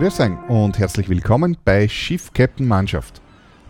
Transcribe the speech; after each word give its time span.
Grüß 0.00 0.20
euch 0.20 0.30
und 0.48 0.78
herzlich 0.78 1.10
willkommen 1.10 1.58
bei 1.62 1.86
Schiff 1.86 2.32
Captain 2.32 2.66
Mannschaft. 2.66 3.20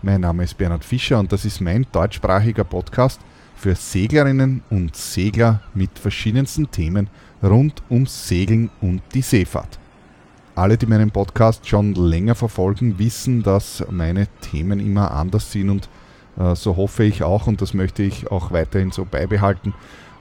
Mein 0.01 0.21
Name 0.21 0.45
ist 0.45 0.57
Bernhard 0.57 0.85
Fischer 0.85 1.19
und 1.19 1.29
das 1.33 1.43
ist 1.43 1.59
mein 1.59 1.85
deutschsprachiger 1.91 2.63
Podcast 2.63 3.19
für 3.53 3.75
Seglerinnen 3.75 4.63
und 4.69 4.95
Segler 4.95 5.59
mit 5.73 5.99
verschiedensten 5.99 6.71
Themen 6.71 7.09
rund 7.43 7.83
ums 7.89 8.29
Segeln 8.29 8.69
und 8.79 9.01
die 9.13 9.23
Seefahrt. 9.23 9.77
Alle, 10.55 10.77
die 10.77 10.85
meinen 10.85 11.11
Podcast 11.11 11.67
schon 11.67 11.95
länger 11.95 12.35
verfolgen, 12.35 12.97
wissen, 12.97 13.43
dass 13.43 13.83
meine 13.89 14.27
Themen 14.39 14.79
immer 14.79 15.11
anders 15.11 15.51
sind 15.51 15.69
und 15.69 15.89
äh, 16.39 16.55
so 16.55 16.77
hoffe 16.77 17.03
ich 17.03 17.23
auch, 17.23 17.47
und 17.47 17.61
das 17.61 17.73
möchte 17.73 18.03
ich 18.03 18.31
auch 18.31 18.51
weiterhin 18.51 18.91
so 18.91 19.03
beibehalten, 19.03 19.73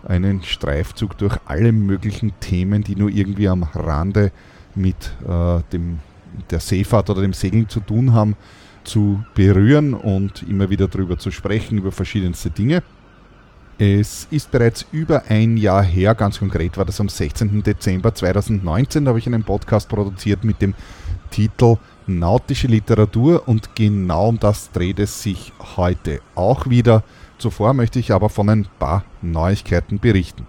einen 0.08 0.42
Streifzug 0.42 1.16
durch 1.18 1.36
alle 1.44 1.70
möglichen 1.70 2.32
Themen, 2.40 2.82
die 2.82 2.96
nur 2.96 3.10
irgendwie 3.10 3.46
am 3.46 3.62
Rande 3.62 4.32
mit 4.74 5.12
äh, 5.26 5.60
dem, 5.72 5.98
der 6.50 6.60
Seefahrt 6.60 7.10
oder 7.10 7.22
dem 7.22 7.32
Segeln 7.32 7.68
zu 7.68 7.80
tun 7.80 8.12
haben, 8.12 8.36
zu 8.84 9.22
berühren 9.34 9.94
und 9.94 10.42
immer 10.42 10.70
wieder 10.70 10.88
darüber 10.88 11.18
zu 11.18 11.30
sprechen, 11.30 11.78
über 11.78 11.92
verschiedenste 11.92 12.50
Dinge. 12.50 12.82
Es 13.78 14.28
ist 14.30 14.50
bereits 14.50 14.84
über 14.92 15.22
ein 15.30 15.56
Jahr 15.56 15.82
her, 15.82 16.14
ganz 16.14 16.38
konkret 16.38 16.76
war 16.76 16.84
das 16.84 17.00
am 17.00 17.08
16. 17.08 17.62
Dezember 17.62 18.14
2019, 18.14 19.04
da 19.04 19.08
habe 19.08 19.18
ich 19.18 19.26
einen 19.26 19.42
Podcast 19.42 19.88
produziert 19.88 20.44
mit 20.44 20.60
dem 20.60 20.74
Titel 21.30 21.76
Nautische 22.06 22.66
Literatur 22.66 23.48
und 23.48 23.74
genau 23.74 24.28
um 24.28 24.38
das 24.38 24.70
dreht 24.72 24.98
es 24.98 25.22
sich 25.22 25.52
heute 25.76 26.20
auch 26.34 26.68
wieder. 26.68 27.04
Zuvor 27.38 27.72
möchte 27.72 27.98
ich 27.98 28.12
aber 28.12 28.28
von 28.28 28.50
ein 28.50 28.66
paar 28.78 29.04
Neuigkeiten 29.22 29.98
berichten. 29.98 30.46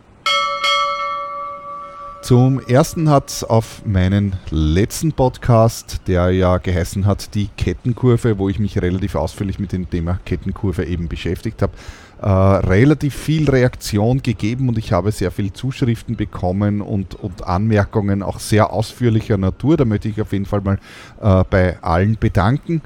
Zum 2.21 2.59
ersten 2.59 3.09
hat 3.09 3.29
es 3.29 3.43
auf 3.43 3.83
meinen 3.83 4.33
letzten 4.51 5.11
Podcast, 5.11 6.01
der 6.05 6.29
ja 6.29 6.59
geheißen 6.59 7.07
hat, 7.07 7.33
die 7.33 7.49
Kettenkurve, 7.57 8.37
wo 8.37 8.47
ich 8.47 8.59
mich 8.59 8.79
relativ 8.79 9.15
ausführlich 9.15 9.57
mit 9.57 9.71
dem 9.71 9.89
Thema 9.89 10.19
Kettenkurve 10.23 10.85
eben 10.85 11.07
beschäftigt 11.07 11.63
habe, 11.63 11.73
äh, 12.21 12.27
relativ 12.29 13.15
viel 13.15 13.49
Reaktion 13.49 14.21
gegeben 14.21 14.69
und 14.69 14.77
ich 14.77 14.93
habe 14.93 15.11
sehr 15.11 15.31
viel 15.31 15.51
Zuschriften 15.51 16.15
bekommen 16.15 16.81
und, 16.81 17.15
und 17.15 17.43
Anmerkungen 17.47 18.21
auch 18.21 18.39
sehr 18.39 18.71
ausführlicher 18.71 19.37
Natur. 19.37 19.75
Da 19.75 19.85
möchte 19.85 20.07
ich 20.07 20.21
auf 20.21 20.31
jeden 20.31 20.45
Fall 20.45 20.61
mal 20.61 20.77
äh, 21.21 21.43
bei 21.49 21.81
allen 21.81 22.17
bedanken. 22.19 22.83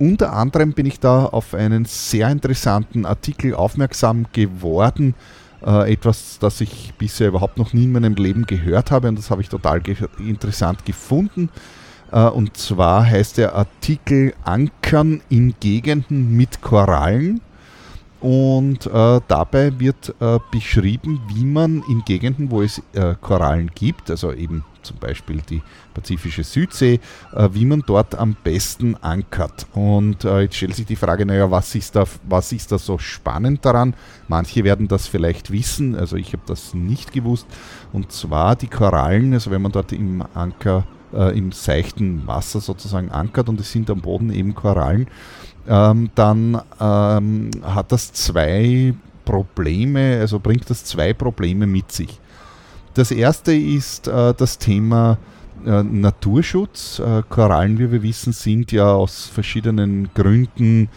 Unter 0.00 0.32
anderem 0.32 0.72
bin 0.72 0.86
ich 0.86 0.98
da 0.98 1.26
auf 1.26 1.54
einen 1.54 1.84
sehr 1.84 2.28
interessanten 2.28 3.06
Artikel 3.06 3.54
aufmerksam 3.54 4.26
geworden, 4.32 5.14
äh, 5.14 5.41
etwas, 5.64 6.38
das 6.40 6.60
ich 6.60 6.92
bisher 6.98 7.28
überhaupt 7.28 7.58
noch 7.58 7.72
nie 7.72 7.84
in 7.84 7.92
meinem 7.92 8.14
Leben 8.14 8.46
gehört 8.46 8.90
habe 8.90 9.08
und 9.08 9.18
das 9.18 9.30
habe 9.30 9.42
ich 9.42 9.48
total 9.48 9.80
ge 9.80 9.96
interessant 10.18 10.84
gefunden. 10.84 11.50
Äh, 12.12 12.26
und 12.26 12.56
zwar 12.56 13.06
heißt 13.06 13.38
der 13.38 13.54
Artikel 13.54 14.34
Ankern 14.44 15.22
in 15.28 15.54
Gegenden 15.58 16.36
mit 16.36 16.60
Korallen. 16.60 17.40
Und 18.22 18.86
äh, 18.86 19.20
dabei 19.26 19.80
wird 19.80 20.14
äh, 20.20 20.38
beschrieben, 20.52 21.20
wie 21.34 21.44
man 21.44 21.82
in 21.88 22.04
Gegenden, 22.04 22.52
wo 22.52 22.62
es 22.62 22.80
äh, 22.92 23.16
Korallen 23.20 23.72
gibt, 23.74 24.10
also 24.10 24.32
eben 24.32 24.64
zum 24.82 24.96
Beispiel 24.98 25.42
die 25.48 25.60
pazifische 25.92 26.44
Südsee, 26.44 27.00
äh, 27.34 27.48
wie 27.52 27.64
man 27.64 27.82
dort 27.84 28.14
am 28.14 28.36
besten 28.44 28.96
ankert. 28.96 29.66
Und 29.74 30.24
äh, 30.24 30.42
jetzt 30.42 30.56
stellt 30.56 30.76
sich 30.76 30.86
die 30.86 30.94
Frage, 30.94 31.26
naja, 31.26 31.50
was 31.50 31.74
ist, 31.74 31.96
da, 31.96 32.04
was 32.28 32.52
ist 32.52 32.70
da 32.70 32.78
so 32.78 32.96
spannend 32.96 33.64
daran? 33.64 33.94
Manche 34.28 34.62
werden 34.62 34.86
das 34.86 35.08
vielleicht 35.08 35.50
wissen, 35.50 35.96
also 35.96 36.14
ich 36.14 36.32
habe 36.32 36.42
das 36.46 36.74
nicht 36.74 37.12
gewusst. 37.12 37.48
Und 37.92 38.12
zwar 38.12 38.54
die 38.54 38.68
Korallen, 38.68 39.32
also 39.32 39.50
wenn 39.50 39.62
man 39.62 39.72
dort 39.72 39.90
im 39.90 40.22
Anker, 40.34 40.86
äh, 41.12 41.36
im 41.36 41.52
seichten 41.52 42.26
Wasser 42.26 42.60
sozusagen 42.60 43.10
ankert 43.10 43.48
und 43.48 43.60
es 43.60 43.70
sind 43.72 43.90
am 43.90 44.00
Boden 44.00 44.32
eben 44.32 44.54
Korallen, 44.54 45.08
ähm, 45.68 46.10
dann 46.14 46.60
ähm, 46.80 47.50
hat 47.62 47.92
das 47.92 48.12
zwei 48.12 48.94
Probleme, 49.24 50.18
also 50.20 50.38
bringt 50.40 50.68
das 50.68 50.84
zwei 50.84 51.12
Probleme 51.12 51.66
mit 51.66 51.92
sich. 51.92 52.18
Das 52.94 53.10
erste 53.10 53.54
ist 53.54 54.08
äh, 54.08 54.34
das 54.36 54.58
Thema 54.58 55.18
äh, 55.64 55.82
Naturschutz. 55.82 56.98
Äh, 56.98 57.22
Korallen, 57.28 57.78
wie 57.78 57.90
wir 57.90 58.02
wissen, 58.02 58.32
sind 58.32 58.72
ja 58.72 58.92
aus 58.92 59.26
verschiedenen 59.26 60.10
Gründen, 60.14 60.88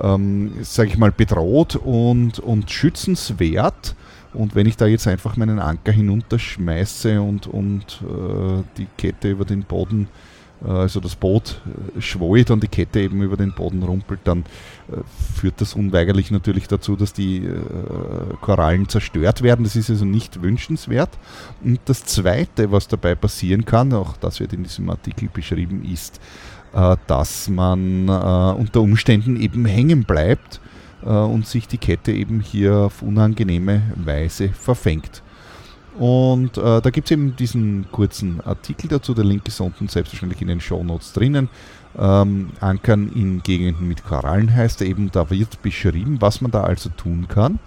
ähm, 0.00 0.52
sage 0.62 0.88
ich 0.90 0.98
mal, 0.98 1.12
bedroht 1.12 1.76
und, 1.76 2.38
und 2.38 2.70
schützenswert. 2.70 3.94
Und 4.32 4.54
wenn 4.54 4.66
ich 4.66 4.76
da 4.76 4.86
jetzt 4.86 5.06
einfach 5.06 5.36
meinen 5.36 5.58
Anker 5.58 5.92
hinunterschmeiße 5.92 7.20
und, 7.20 7.46
und 7.46 8.02
äh, 8.02 8.62
die 8.76 8.86
Kette 8.98 9.30
über 9.30 9.44
den 9.44 9.62
Boden 9.62 10.08
äh, 10.08 10.35
also 10.64 11.00
das 11.00 11.16
Boot 11.16 11.60
äh, 11.96 12.00
schwollt 12.00 12.50
und 12.50 12.62
die 12.62 12.68
Kette 12.68 13.00
eben 13.00 13.22
über 13.22 13.36
den 13.36 13.52
Boden 13.52 13.82
rumpelt, 13.82 14.20
dann 14.24 14.40
äh, 14.90 14.96
führt 15.34 15.60
das 15.60 15.74
unweigerlich 15.74 16.30
natürlich 16.30 16.66
dazu, 16.66 16.96
dass 16.96 17.12
die 17.12 17.48
Korallen 18.40 18.88
zerstört 18.88 19.42
werden. 19.42 19.64
Das 19.64 19.76
ist 19.76 19.90
also 19.90 20.04
nicht 20.04 20.42
wünschenswert. 20.42 21.10
Und 21.62 21.80
das 21.84 22.04
Zweite, 22.04 22.72
was 22.72 22.88
dabei 22.88 23.14
passieren 23.14 23.64
kann, 23.64 23.92
auch 23.92 24.16
das 24.16 24.40
wird 24.40 24.52
in 24.52 24.62
diesem 24.62 24.88
Artikel 24.90 25.28
beschrieben, 25.32 25.84
ist, 25.84 26.20
dass 27.06 27.48
man 27.48 28.08
unter 28.08 28.80
Umständen 28.80 29.36
eben 29.36 29.64
hängen 29.64 30.04
bleibt 30.04 30.60
und 31.02 31.46
sich 31.46 31.68
die 31.68 31.78
Kette 31.78 32.12
eben 32.12 32.40
hier 32.40 32.76
auf 32.76 33.02
unangenehme 33.02 33.82
Weise 33.96 34.48
verfängt. 34.48 35.22
Und 35.98 36.58
äh, 36.58 36.82
da 36.82 36.90
gibt 36.90 37.06
es 37.06 37.12
eben 37.12 37.36
diesen 37.36 37.86
kurzen 37.90 38.40
Artikel 38.42 38.88
dazu. 38.88 39.14
Der 39.14 39.24
Link 39.24 39.48
ist 39.48 39.60
unten 39.60 39.88
selbstverständlich 39.88 40.42
in 40.42 40.48
den 40.48 40.60
Show 40.60 40.84
Notes 40.84 41.12
drinnen. 41.12 41.48
Ähm, 41.98 42.50
Ankern 42.60 43.10
in 43.14 43.42
Gegenden 43.42 43.88
mit 43.88 44.04
Korallen 44.04 44.54
heißt 44.54 44.82
er 44.82 44.88
eben, 44.88 45.10
da 45.10 45.30
wird 45.30 45.62
beschrieben, 45.62 46.18
was 46.20 46.42
man 46.42 46.50
da 46.50 46.64
also 46.64 46.90
tun 46.90 47.26
kann. 47.28 47.58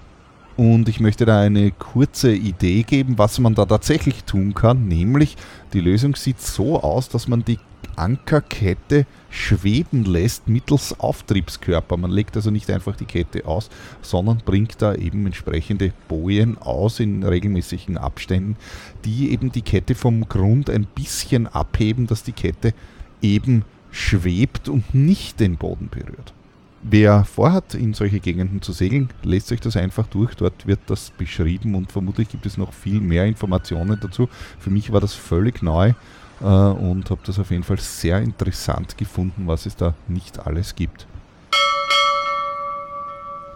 Und 0.57 0.89
ich 0.89 0.99
möchte 0.99 1.25
da 1.25 1.39
eine 1.39 1.71
kurze 1.71 2.33
Idee 2.33 2.83
geben, 2.83 3.17
was 3.17 3.39
man 3.39 3.55
da 3.55 3.65
tatsächlich 3.65 4.25
tun 4.25 4.53
kann. 4.53 4.87
Nämlich, 4.87 5.37
die 5.73 5.79
Lösung 5.79 6.15
sieht 6.15 6.41
so 6.41 6.83
aus, 6.83 7.09
dass 7.09 7.27
man 7.27 7.45
die 7.45 7.59
Ankerkette 7.95 9.05
schweben 9.29 10.05
lässt 10.05 10.47
mittels 10.47 10.99
Auftriebskörper. 10.99 11.97
Man 11.97 12.11
legt 12.11 12.35
also 12.35 12.51
nicht 12.51 12.69
einfach 12.69 12.95
die 12.95 13.05
Kette 13.05 13.45
aus, 13.45 13.69
sondern 14.01 14.41
bringt 14.45 14.81
da 14.81 14.95
eben 14.95 15.25
entsprechende 15.25 15.93
Bojen 16.07 16.57
aus 16.57 16.99
in 16.99 17.23
regelmäßigen 17.23 17.97
Abständen, 17.97 18.57
die 19.05 19.31
eben 19.31 19.51
die 19.51 19.61
Kette 19.61 19.95
vom 19.95 20.27
Grund 20.27 20.69
ein 20.69 20.85
bisschen 20.85 21.47
abheben, 21.47 22.07
dass 22.07 22.23
die 22.23 22.31
Kette 22.31 22.73
eben 23.21 23.63
schwebt 23.91 24.69
und 24.69 24.93
nicht 24.93 25.39
den 25.39 25.57
Boden 25.57 25.89
berührt. 25.89 26.33
Wer 26.81 27.25
vorhat, 27.25 27.73
in 27.73 27.93
solche 27.93 28.21
Gegenden 28.21 28.61
zu 28.61 28.71
segeln, 28.71 29.09
lest 29.23 29.51
euch 29.51 29.59
das 29.59 29.75
einfach 29.75 30.07
durch. 30.07 30.35
Dort 30.35 30.65
wird 30.65 30.79
das 30.87 31.11
beschrieben 31.11 31.75
und 31.75 31.91
vermutlich 31.91 32.29
gibt 32.29 32.45
es 32.45 32.57
noch 32.57 32.71
viel 32.71 33.01
mehr 33.01 33.25
Informationen 33.25 33.99
dazu. 33.99 34.29
Für 34.59 34.69
mich 34.69 34.93
war 34.93 35.01
das 35.01 35.13
völlig 35.13 35.61
neu 35.61 35.93
äh, 36.41 36.45
und 36.45 37.09
habe 37.09 37.21
das 37.25 37.39
auf 37.39 37.51
jeden 37.51 37.63
Fall 37.63 37.79
sehr 37.79 38.19
interessant 38.21 38.97
gefunden, 38.97 39.47
was 39.47 39.65
es 39.65 39.75
da 39.75 39.93
nicht 40.07 40.45
alles 40.45 40.75
gibt. 40.75 41.07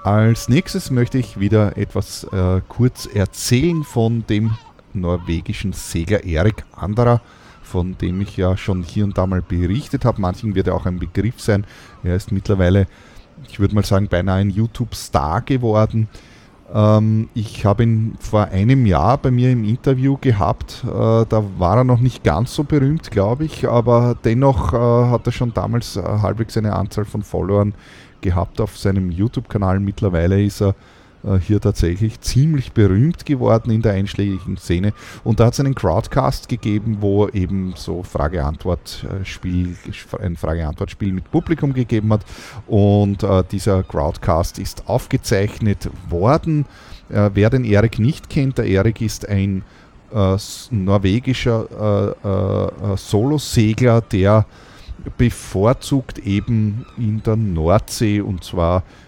Als 0.04 0.50
nächstes 0.50 0.92
möchte 0.92 1.18
ich 1.18 1.40
wieder 1.40 1.78
etwas 1.78 2.26
äh, 2.26 2.62
kurz 2.68 3.06
erzählen 3.06 3.84
von 3.84 4.26
dem 4.28 4.52
norwegischen 4.94 5.72
Segler 5.72 6.26
Erik 6.26 6.66
Anderer, 6.76 7.22
von 7.62 7.98
dem 7.98 8.20
ich 8.20 8.36
ja 8.36 8.58
schon 8.58 8.84
hier 8.84 9.06
und 9.06 9.18
da 9.18 9.26
mal 9.26 9.42
berichtet 9.42 10.04
habe. 10.04 10.20
Manchen 10.20 10.56
wird 10.56 10.68
er 10.68 10.76
auch 10.76 10.86
ein 10.86 11.00
Begriff 11.00 11.40
sein. 11.40 11.66
Er 12.04 12.18
ist 12.18 12.34
mittlerweile, 12.34 12.88
ich 13.48 13.62
würde 13.62 13.76
mal 13.76 13.86
sagen, 13.86 14.10
beinahe 14.10 14.42
ein 14.42 14.50
YouTube-Star 14.50 15.42
geworden. 15.42 16.10
Ähm, 16.72 17.30
ich 17.34 17.66
habe 17.66 17.84
ihn 17.84 18.16
vor 18.20 18.46
einem 18.46 18.86
Jahr 18.86 19.18
bei 19.18 19.32
mir 19.32 19.52
im 19.52 19.64
Interview 19.64 20.18
gehabt. 20.20 20.84
Äh, 20.86 20.88
da 20.88 21.44
war 21.58 21.78
er 21.78 21.84
noch 21.84 22.00
nicht 22.00 22.24
ganz 22.24 22.54
so 22.54 22.64
berühmt, 22.64 23.12
glaube 23.12 23.46
ich, 23.46 23.68
aber 23.68 24.16
dennoch 24.24 24.74
äh, 24.74 24.78
hat 24.78 25.26
er 25.26 25.32
schon 25.32 25.54
damals 25.54 25.98
äh, 25.98 26.02
halbwegs 26.02 26.58
eine 26.58 26.74
Anzahl 26.76 27.06
von 27.06 27.24
Followern 27.24 27.74
gehabt 28.22 28.62
auf 28.62 28.78
seinem 28.78 29.12
YouTube-Kanal. 29.12 29.80
Mittlerweile 29.80 30.42
ist 30.44 30.62
er 30.62 30.76
hier 31.40 31.62
tatsächlich 31.62 32.20
ziemlich 32.22 32.74
berühmt 32.74 33.26
geworden 33.26 33.72
in 33.72 33.82
der 33.82 33.94
einschlägigen 33.94 34.58
Szene. 34.58 34.94
Und 35.24 35.40
da 35.40 35.46
hat 35.46 35.54
es 35.54 35.60
einen 35.60 35.76
Crowdcast 35.76 36.50
gegeben, 36.50 36.98
wo 37.00 37.28
eben 37.30 37.74
so 37.78 38.04
Frage-Antwort-Spiel, 38.04 39.76
ein 40.20 40.36
Frage-Antwort-Spiel 40.36 41.14
mit 41.14 41.32
Publikum 41.32 41.74
gegeben 41.74 42.12
hat. 42.12 42.26
Und 42.68 43.24
äh, 43.24 43.44
dieser 43.52 43.84
Crowdcast 43.84 44.60
ist 44.60 44.88
aufgezeichnet 44.88 45.90
worden. 46.10 46.66
Äh, 47.10 47.30
wer 47.34 47.50
den 47.50 47.64
Erik 47.64 48.00
nicht 48.00 48.30
kennt, 48.30 48.58
der 48.58 48.66
Erik 48.66 49.02
ist 49.02 49.28
ein 49.28 49.64
äh, 50.14 50.38
norwegischer 50.72 52.16
äh, 52.24 52.94
äh, 52.94 52.98
Solosegler, 52.98 54.02
der 54.02 54.46
bevorzugt 55.18 56.20
eben 56.20 56.86
in 56.98 57.22
der 57.24 57.36
Nordsee 57.36 58.22
und 58.22 58.44
zwar 58.44 58.80
äh, 58.80 59.03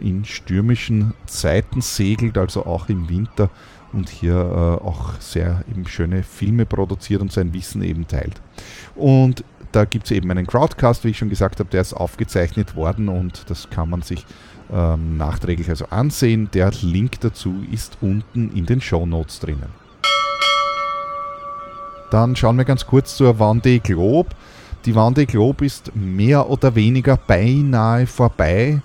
in 0.00 0.24
stürmischen 0.24 1.14
Zeiten 1.26 1.80
segelt, 1.80 2.38
also 2.38 2.64
auch 2.66 2.88
im 2.88 3.08
Winter 3.08 3.50
und 3.92 4.08
hier 4.08 4.34
äh, 4.34 4.84
auch 4.84 5.14
sehr 5.20 5.64
eben 5.70 5.86
schöne 5.86 6.22
Filme 6.22 6.66
produziert 6.66 7.20
und 7.20 7.32
sein 7.32 7.52
Wissen 7.52 7.82
eben 7.82 8.06
teilt. 8.06 8.40
Und 8.94 9.44
da 9.72 9.84
gibt 9.84 10.06
es 10.06 10.10
eben 10.10 10.30
einen 10.30 10.46
Crowdcast, 10.46 11.04
wie 11.04 11.10
ich 11.10 11.18
schon 11.18 11.28
gesagt 11.28 11.60
habe, 11.60 11.70
der 11.70 11.82
ist 11.82 11.92
aufgezeichnet 11.92 12.76
worden 12.76 13.08
und 13.08 13.50
das 13.50 13.68
kann 13.70 13.90
man 13.90 14.02
sich 14.02 14.24
ähm, 14.72 15.16
nachträglich 15.16 15.68
also 15.68 15.86
ansehen. 15.86 16.50
Der 16.52 16.70
Link 16.82 17.20
dazu 17.20 17.54
ist 17.70 17.98
unten 18.00 18.50
in 18.54 18.66
den 18.66 18.80
Show 18.80 19.06
Notes 19.06 19.40
drinnen. 19.40 19.68
Dann 22.10 22.36
schauen 22.36 22.56
wir 22.56 22.64
ganz 22.64 22.86
kurz 22.86 23.16
zur 23.16 23.34
Vendée 23.34 23.80
Globe. 23.80 24.30
Die 24.86 24.94
Vendée 24.94 25.26
Globe 25.26 25.66
ist 25.66 25.94
mehr 25.94 26.48
oder 26.48 26.74
weniger 26.74 27.18
beinahe 27.18 28.06
vorbei. 28.06 28.80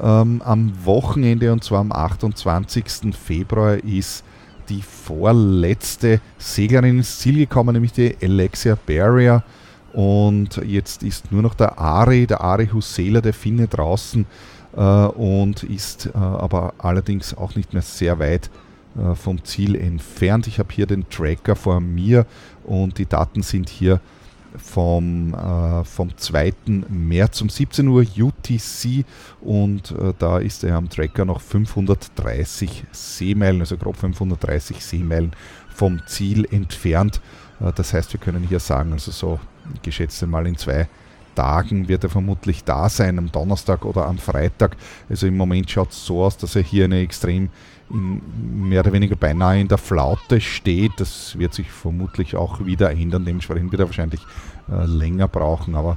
Ähm, 0.00 0.42
am 0.44 0.72
Wochenende 0.84 1.52
und 1.52 1.64
zwar 1.64 1.80
am 1.80 1.92
28. 1.92 3.14
Februar 3.14 3.76
ist 3.76 4.24
die 4.68 4.82
vorletzte 4.82 6.20
Seglerin 6.36 6.98
ins 6.98 7.18
Ziel 7.18 7.36
gekommen, 7.38 7.72
nämlich 7.72 7.92
die 7.92 8.16
Alexia 8.22 8.76
Barrier. 8.86 9.42
Und 9.92 10.60
jetzt 10.64 11.02
ist 11.02 11.32
nur 11.32 11.42
noch 11.42 11.54
der 11.54 11.78
Ari, 11.78 12.26
der 12.26 12.42
Ari 12.42 12.68
Husela, 12.68 13.20
der 13.20 13.32
Finne 13.32 13.66
draußen 13.66 14.26
äh, 14.76 14.80
und 14.80 15.62
ist 15.62 16.06
äh, 16.06 16.18
aber 16.18 16.74
allerdings 16.78 17.36
auch 17.36 17.54
nicht 17.54 17.72
mehr 17.72 17.82
sehr 17.82 18.18
weit 18.18 18.50
äh, 18.96 19.14
vom 19.14 19.42
Ziel 19.44 19.74
entfernt. 19.74 20.46
Ich 20.46 20.58
habe 20.58 20.72
hier 20.72 20.86
den 20.86 21.08
Tracker 21.08 21.56
vor 21.56 21.80
mir 21.80 22.26
und 22.64 22.98
die 22.98 23.06
Daten 23.06 23.42
sind 23.42 23.68
hier 23.68 24.00
vom, 24.56 25.34
äh, 25.34 25.84
vom 25.84 26.16
2. 26.16 26.52
März 26.88 27.40
um 27.40 27.48
17 27.48 27.88
Uhr 27.88 28.04
UTC 28.16 29.04
und 29.40 29.90
äh, 29.92 30.14
da 30.18 30.38
ist 30.38 30.64
er 30.64 30.76
am 30.76 30.88
Tracker 30.88 31.24
noch 31.24 31.40
530 31.40 32.84
Seemeilen, 32.92 33.60
also 33.60 33.76
grob 33.76 33.96
530 33.96 34.84
Seemeilen 34.84 35.32
vom 35.74 36.00
Ziel 36.06 36.46
entfernt. 36.50 37.20
Äh, 37.60 37.72
das 37.74 37.92
heißt, 37.92 38.12
wir 38.12 38.20
können 38.20 38.44
hier 38.48 38.60
sagen, 38.60 38.92
also 38.92 39.10
so 39.10 39.40
geschätzt 39.82 40.26
mal 40.26 40.46
in 40.46 40.56
zwei 40.56 40.88
Tagen 41.34 41.86
wird 41.86 42.02
er 42.02 42.10
vermutlich 42.10 42.64
da 42.64 42.88
sein, 42.88 43.16
am 43.16 43.30
Donnerstag 43.30 43.84
oder 43.84 44.06
am 44.06 44.18
Freitag. 44.18 44.76
Also 45.08 45.28
im 45.28 45.36
Moment 45.36 45.70
schaut 45.70 45.92
es 45.92 46.04
so 46.04 46.24
aus, 46.24 46.36
dass 46.36 46.56
er 46.56 46.62
hier 46.62 46.86
eine 46.86 46.98
extrem 46.98 47.50
in, 47.90 48.68
mehr 48.68 48.80
oder 48.80 48.92
weniger 48.92 49.16
beinahe 49.16 49.60
in 49.60 49.68
der 49.68 49.78
Flaute 49.78 50.40
steht. 50.40 50.92
Das 50.98 51.38
wird 51.38 51.54
sich 51.54 51.70
vermutlich 51.70 52.36
auch 52.36 52.64
wieder 52.64 52.90
ändern. 52.90 53.24
Dementsprechend 53.24 53.72
wird 53.72 53.80
er 53.80 53.86
wahrscheinlich 53.86 54.20
äh, 54.70 54.84
länger 54.86 55.28
brauchen. 55.28 55.74
Aber 55.74 55.96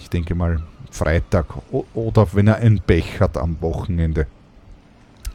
ich 0.00 0.10
denke 0.10 0.34
mal 0.34 0.62
Freitag 0.90 1.46
oder 1.94 2.28
wenn 2.32 2.48
er 2.48 2.56
ein 2.56 2.80
Pech 2.80 3.20
hat 3.20 3.36
am 3.36 3.60
Wochenende. 3.60 4.26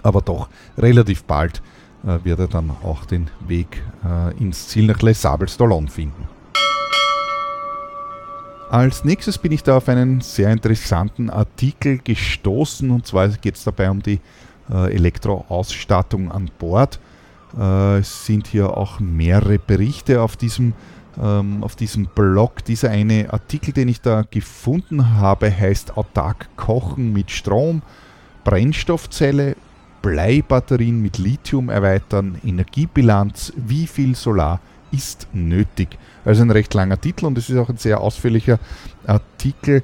Aber 0.02 0.22
doch 0.22 0.50
relativ 0.78 1.24
bald 1.24 1.62
äh, 2.04 2.24
wird 2.24 2.40
er 2.40 2.48
dann 2.48 2.72
auch 2.84 3.06
den 3.06 3.30
Weg 3.48 3.82
äh, 4.06 4.36
ins 4.38 4.68
Ziel 4.68 4.88
nach 4.88 5.02
Les 5.02 5.22
Sables 5.22 5.60
d'Olonne 5.60 5.90
finden. 5.90 6.28
Als 8.70 9.06
nächstes 9.06 9.38
bin 9.38 9.52
ich 9.52 9.62
da 9.62 9.78
auf 9.78 9.88
einen 9.88 10.22
sehr 10.22 10.52
interessanten 10.52 11.30
Artikel 11.30 12.00
gestoßen 12.00 12.90
und 12.90 13.06
zwar 13.06 13.30
geht 13.30 13.56
es 13.56 13.64
dabei 13.64 13.92
um 13.92 14.02
die 14.02 14.20
Elektroausstattung 14.72 16.32
an 16.32 16.50
Bord. 16.58 17.00
Äh, 17.58 18.00
es 18.00 18.26
sind 18.26 18.48
hier 18.48 18.78
auch 18.78 19.00
mehrere 19.00 19.60
Berichte 19.60 20.22
auf 20.22 20.38
diesem, 20.38 20.74
ähm, 21.22 21.64
auf 21.64 21.76
diesem 21.76 22.08
Blog. 22.08 22.64
Dieser 22.66 22.90
eine 22.90 23.32
Artikel, 23.32 23.74
den 23.74 23.88
ich 23.88 24.02
da 24.02 24.24
gefunden 24.30 25.18
habe, 25.18 25.52
heißt 25.52 25.98
Autark 25.98 26.50
Kochen 26.56 27.14
mit 27.14 27.32
Strom, 27.32 27.82
Brennstoffzelle, 28.44 29.56
Bleibatterien 30.02 31.02
mit 31.02 31.18
Lithium 31.18 31.70
erweitern, 31.70 32.38
Energiebilanz, 32.44 33.54
wie 33.56 33.88
viel 33.88 34.16
Solar 34.16 34.60
ist 34.92 35.28
nötig. 35.34 35.98
Also 36.26 36.44
ein 36.44 36.52
recht 36.52 36.74
langer 36.74 37.00
Titel 37.00 37.26
und 37.26 37.38
es 37.38 37.50
ist 37.50 37.58
auch 37.58 37.70
ein 37.70 37.78
sehr 37.78 38.02
ausführlicher 38.02 38.60
Artikel 39.08 39.78
äh, 39.78 39.82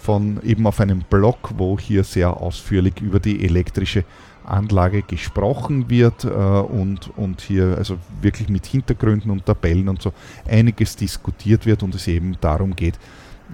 von 0.00 0.40
eben 0.44 0.66
auf 0.66 0.80
einem 0.80 1.00
Blog, 1.00 1.50
wo 1.56 1.78
hier 1.78 2.04
sehr 2.04 2.40
ausführlich 2.40 3.00
über 3.00 3.18
die 3.18 3.44
elektrische 3.44 4.04
Anlage 4.46 5.02
gesprochen 5.02 5.90
wird 5.90 6.24
äh, 6.24 6.28
und, 6.28 7.10
und 7.16 7.40
hier 7.40 7.74
also 7.76 7.98
wirklich 8.22 8.48
mit 8.48 8.66
Hintergründen 8.66 9.30
und 9.30 9.44
Tabellen 9.44 9.88
und 9.88 10.00
so 10.00 10.12
einiges 10.48 10.96
diskutiert 10.96 11.66
wird 11.66 11.82
und 11.82 11.94
es 11.94 12.06
eben 12.06 12.36
darum 12.40 12.76
geht, 12.76 12.98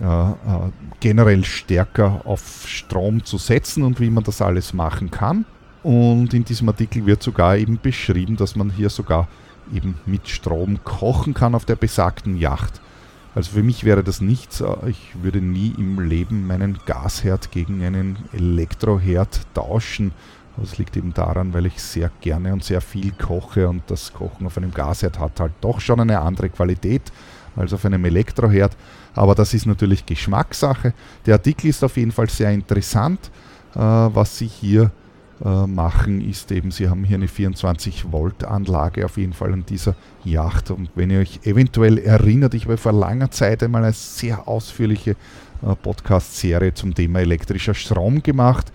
äh, 0.00 0.04
äh, 0.04 0.34
generell 1.00 1.44
stärker 1.44 2.22
auf 2.24 2.64
Strom 2.66 3.24
zu 3.24 3.38
setzen 3.38 3.82
und 3.82 4.00
wie 4.00 4.10
man 4.10 4.24
das 4.24 4.40
alles 4.40 4.72
machen 4.72 5.10
kann. 5.10 5.44
Und 5.82 6.32
in 6.32 6.44
diesem 6.44 6.68
Artikel 6.68 7.04
wird 7.06 7.22
sogar 7.22 7.56
eben 7.56 7.78
beschrieben, 7.82 8.36
dass 8.36 8.54
man 8.54 8.70
hier 8.70 8.88
sogar 8.88 9.26
eben 9.74 9.96
mit 10.06 10.28
Strom 10.28 10.78
kochen 10.84 11.34
kann 11.34 11.54
auf 11.54 11.64
der 11.64 11.76
besagten 11.76 12.36
Yacht. 12.36 12.80
Also 13.34 13.52
für 13.52 13.62
mich 13.62 13.84
wäre 13.84 14.04
das 14.04 14.20
nichts. 14.20 14.62
Ich 14.86 15.22
würde 15.22 15.40
nie 15.40 15.72
im 15.78 16.00
Leben 16.00 16.46
meinen 16.46 16.78
Gasherd 16.84 17.50
gegen 17.50 17.82
einen 17.82 18.18
Elektroherd 18.32 19.40
tauschen. 19.54 20.12
Das 20.58 20.76
liegt 20.76 20.96
eben 20.98 21.14
daran, 21.14 21.54
weil 21.54 21.64
ich 21.64 21.82
sehr 21.82 22.10
gerne 22.20 22.52
und 22.52 22.62
sehr 22.62 22.82
viel 22.82 23.12
koche 23.12 23.68
und 23.68 23.82
das 23.86 24.12
Kochen 24.12 24.46
auf 24.46 24.58
einem 24.58 24.72
Gasherd 24.72 25.18
hat 25.18 25.40
halt 25.40 25.52
doch 25.62 25.80
schon 25.80 26.00
eine 26.00 26.20
andere 26.20 26.50
Qualität 26.50 27.10
als 27.56 27.72
auf 27.72 27.84
einem 27.86 28.04
Elektroherd. 28.04 28.76
Aber 29.14 29.34
das 29.34 29.54
ist 29.54 29.64
natürlich 29.64 30.04
Geschmackssache. 30.04 30.92
Der 31.24 31.34
Artikel 31.34 31.68
ist 31.68 31.82
auf 31.82 31.96
jeden 31.96 32.12
Fall 32.12 32.28
sehr 32.28 32.50
interessant, 32.50 33.30
äh, 33.74 33.78
was 33.78 34.36
Sie 34.36 34.46
hier 34.46 34.90
äh, 35.44 35.66
machen, 35.66 36.20
ist 36.28 36.52
eben, 36.52 36.70
sie 36.70 36.88
haben 36.88 37.04
hier 37.04 37.16
eine 37.16 37.28
24 37.28 38.12
Volt 38.12 38.44
Anlage 38.44 39.04
auf 39.04 39.16
jeden 39.16 39.32
Fall 39.32 39.52
an 39.52 39.64
dieser 39.66 39.96
Yacht. 40.24 40.70
Und 40.70 40.90
wenn 40.94 41.10
ihr 41.10 41.18
euch 41.18 41.40
eventuell 41.44 41.98
erinnert, 41.98 42.54
ich 42.54 42.64
habe 42.64 42.76
vor 42.76 42.92
langer 42.92 43.30
Zeit 43.30 43.62
einmal 43.62 43.82
eine 43.82 43.92
sehr 43.92 44.46
ausführliche 44.46 45.16
äh, 45.62 45.74
Podcast-Serie 45.74 46.74
zum 46.74 46.94
Thema 46.94 47.20
elektrischer 47.20 47.74
Strom 47.74 48.22
gemacht. 48.22 48.72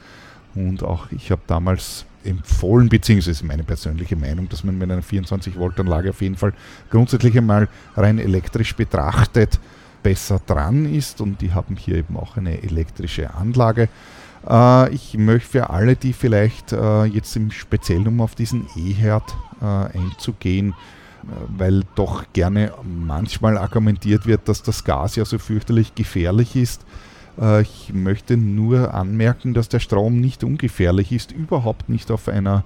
Und 0.56 0.84
auch 0.84 1.12
ich 1.12 1.32
habe 1.32 1.42
damals 1.48 2.06
empfohlen, 2.26 2.90
beziehungsweise 2.90 3.46
meine 3.46 3.64
persönliche 3.64 4.16
Meinung, 4.16 4.50
dass 4.50 4.64
man 4.64 4.78
mit 4.78 4.92
einer 4.92 5.02
24 5.02 5.56
Volt 5.56 5.80
Anlage 5.80 6.10
auf 6.10 6.22
jeden 6.22 6.36
Fall 6.36 6.54
grundsätzlich 6.90 7.38
einmal 7.38 7.70
rein 7.96 8.20
elektrisch 8.20 8.76
betrachtet 8.76 9.60
besser 10.04 10.42
dran 10.46 10.94
ist. 10.94 11.22
Und 11.22 11.42
die 11.42 11.54
haben 11.54 11.76
hier 11.76 11.96
eben 11.96 12.18
auch 12.18 12.38
eine 12.38 12.62
elektrische 12.62 13.34
Anlage. 13.34 13.90
Äh, 14.48 14.94
ich 14.94 15.18
möchte 15.18 15.50
für 15.50 15.70
alle, 15.70 15.96
die 15.96 16.14
vielleicht 16.14 16.72
äh, 16.72 17.06
jetzt 17.06 17.36
im 17.36 17.52
Speziellen 17.52 18.08
um 18.08 18.22
auf 18.22 18.36
diesen 18.36 18.68
E-Herd 18.76 19.36
äh, 19.62 19.98
einzugehen, 19.98 20.74
weil 21.58 21.84
doch 21.96 22.24
gerne 22.32 22.72
manchmal 22.84 23.58
argumentiert 23.58 24.28
wird, 24.28 24.48
dass 24.48 24.64
das 24.64 24.86
Gas 24.86 25.18
ja 25.18 25.26
so 25.26 25.40
fürchterlich 25.40 25.94
gefährlich 25.94 26.56
ist. 26.56 26.86
Ich 27.62 27.92
möchte 27.94 28.38
nur 28.38 28.94
anmerken, 28.94 29.54
dass 29.54 29.68
der 29.68 29.80
Strom 29.80 30.22
nicht 30.22 30.46
ungefährlich 30.46 31.12
ist, 31.12 31.34
überhaupt 31.34 31.90
nicht 31.90 32.12
auf 32.12 32.30
einer, 32.30 32.64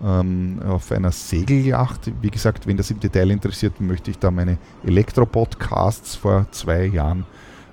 ähm, 0.00 0.60
auf 0.64 0.92
einer 0.92 1.10
Segelyacht. 1.10 2.12
Wie 2.22 2.30
gesagt, 2.30 2.68
wenn 2.68 2.76
das 2.76 2.90
im 2.90 3.00
Detail 3.00 3.32
interessiert, 3.32 3.80
möchte 3.80 4.12
ich 4.12 4.18
da 4.18 4.30
meine 4.30 4.58
Elektro-Podcasts 4.86 6.14
vor 6.14 6.46
zwei 6.52 6.86
Jahren 6.86 7.26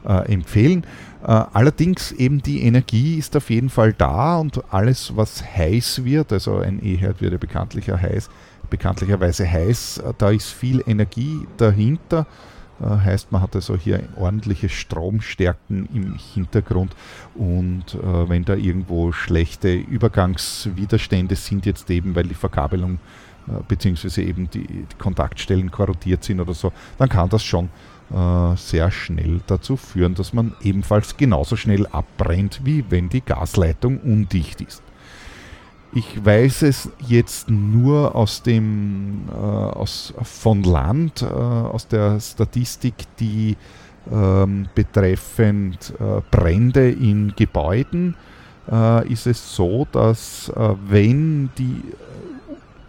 äh, 0.06 0.34
empfehlen. 0.34 0.86
Äh, 1.24 1.44
allerdings 1.54 2.12
eben 2.12 2.42
die 2.42 2.64
Energie 2.64 3.18
ist 3.18 3.36
auf 3.38 3.50
jeden 3.50 3.70
Fall 3.70 3.94
da 3.94 4.38
und 4.38 4.62
alles, 4.74 5.16
was 5.16 5.44
heiß 5.44 6.04
wird, 6.04 6.34
also 6.34 6.58
ein 6.58 6.84
E-Herd 6.84 7.22
wird 7.22 7.34
ja 7.34 7.38
bekanntlicher 7.38 8.02
heiß, 8.02 8.30
bekanntlicherweise 8.70 9.50
heiß, 9.50 10.00
äh, 10.00 10.14
da 10.18 10.32
ist 10.32 10.48
viel 10.48 10.84
Energie 10.88 11.48
dahinter. 11.58 12.26
Äh, 12.82 12.86
heißt, 12.86 13.32
man 13.32 13.42
hat 13.44 13.56
also 13.56 13.78
hier 13.78 14.02
ordentliche 14.16 14.68
Stromstärken 14.68 15.88
im 15.94 16.16
Hintergrund 16.16 16.96
und 17.36 17.98
wenn 18.02 18.44
da 18.44 18.56
irgendwo 18.56 19.12
schlechte 19.12 19.74
Übergangswiderstände 19.74 21.36
sind, 21.36 21.66
jetzt 21.66 21.90
eben 21.92 22.16
weil 22.16 22.24
die 22.24 22.34
Verkabelung 22.34 23.00
beziehungsweise 23.68 24.22
eben 24.22 24.50
die, 24.52 24.66
die 24.68 24.98
Kontaktstellen 25.00 25.72
korrodiert 25.72 26.24
sind 26.24 26.40
oder 26.40 26.54
so, 26.54 26.72
dann 26.98 27.10
kann 27.10 27.28
das 27.30 27.44
schon 27.44 27.70
äh, 28.14 28.56
sehr 28.58 28.92
schnell 28.92 29.42
dazu 29.48 29.78
führen, 29.78 30.16
dass 30.16 30.34
man 30.34 30.54
ebenfalls 30.62 31.18
genauso 31.18 31.56
schnell 31.56 31.88
abbrennt, 31.88 32.62
wie 32.64 32.86
wenn 32.90 33.10
die 33.10 33.22
Gasleitung 33.22 34.00
undicht 34.00 34.62
ist. 34.62 34.82
Ich 35.94 36.24
weiß 36.24 36.62
es 36.64 36.90
jetzt 37.06 37.50
nur 37.50 38.16
aus 38.16 38.44
dem 38.44 39.24
äh, 39.30 39.36
aus, 39.36 40.14
von 40.24 40.64
Land, 40.64 41.22
äh, 41.22 41.26
aus 41.26 41.88
der 41.88 42.20
Statistik, 42.20 42.94
die 43.20 43.58
ähm, 44.12 44.68
betreffend 44.74 45.94
äh, 46.00 46.22
Brände 46.32 46.90
in 46.90 47.34
Gebäuden 47.36 48.16
äh, 48.72 49.08
ist 49.12 49.28
es 49.28 49.56
so, 49.56 49.86
dass 49.92 50.50
äh, 50.50 50.76
wenn 50.88 51.50
die 51.58 51.84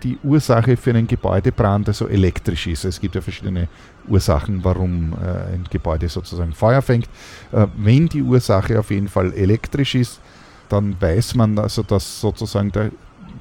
die 0.03 0.19
Ursache 0.23 0.77
für 0.77 0.91
einen 0.91 1.07
Gebäudebrand 1.07 1.89
also 1.89 2.09
elektrisch 2.09 2.67
ist. 2.67 2.85
Es 2.85 3.01
gibt 3.01 3.15
ja 3.15 3.21
verschiedene 3.21 3.69
Ursachen, 4.09 4.65
warum 4.65 5.13
äh, 5.13 5.55
ein 5.55 5.65
Gebäude 5.71 6.09
sozusagen 6.09 6.53
Feuer 6.53 6.83
fängt. 6.83 7.09
Äh, 7.53 7.67
wenn 7.77 8.09
die 8.09 8.23
Ursache 8.23 8.79
auf 8.79 8.91
jeden 8.91 9.09
Fall 9.09 9.33
elektrisch 9.33 9.95
ist, 9.95 10.21
dann 10.69 10.97
weiß 11.01 11.35
man 11.35 11.59
also, 11.59 11.83
dass 11.83 12.21
sozusagen 12.21 12.73
der, 12.73 12.91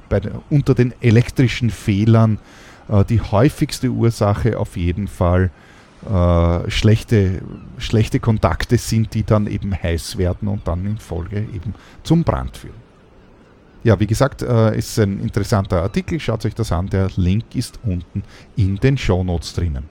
bei, 0.08 0.20
unter 0.50 0.74
den 0.74 0.94
elektrischen 1.00 1.70
Fehlern 1.70 2.38
äh, 2.88 3.04
die 3.04 3.20
häufigste 3.20 3.88
Ursache 3.88 4.58
auf 4.58 4.76
jeden 4.76 5.08
Fall 5.08 5.50
äh, 6.08 6.70
schlechte, 6.70 7.42
schlechte 7.78 8.20
Kontakte 8.20 8.76
sind, 8.76 9.14
die 9.14 9.24
dann 9.24 9.46
eben 9.46 9.72
heiß 9.72 10.18
werden 10.18 10.48
und 10.48 10.66
dann 10.66 10.84
in 10.84 10.98
Folge 10.98 11.38
eben 11.38 11.74
zum 12.02 12.24
Brand 12.24 12.56
führen. 12.56 12.81
Ja, 13.84 13.98
wie 13.98 14.06
gesagt, 14.06 14.42
äh, 14.42 14.76
ist 14.76 14.96
ein 15.00 15.18
interessanter 15.18 15.82
Artikel. 15.82 16.20
Schaut 16.20 16.46
euch 16.46 16.54
das 16.54 16.70
an. 16.70 16.86
Der 16.86 17.10
Link 17.16 17.44
ist 17.54 17.80
unten 17.84 18.22
in 18.54 18.76
den 18.76 18.96
Show 18.96 19.24
Notes 19.24 19.54
drinnen. 19.54 19.88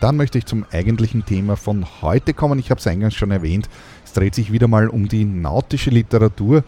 Dann 0.00 0.16
möchte 0.16 0.38
ich 0.38 0.46
zum 0.46 0.66
eigentlichen 0.70 1.24
Thema 1.24 1.56
von 1.56 1.86
heute 2.02 2.34
kommen. 2.34 2.58
Ich 2.58 2.70
habe 2.70 2.78
es 2.78 2.86
eingangs 2.86 3.14
schon 3.14 3.30
erwähnt. 3.30 3.70
Es 4.04 4.12
dreht 4.12 4.34
sich 4.34 4.52
wieder 4.52 4.68
mal 4.68 4.88
um 4.88 5.08
die 5.08 5.24
nautische 5.24 5.90
Literatur. 5.90 6.62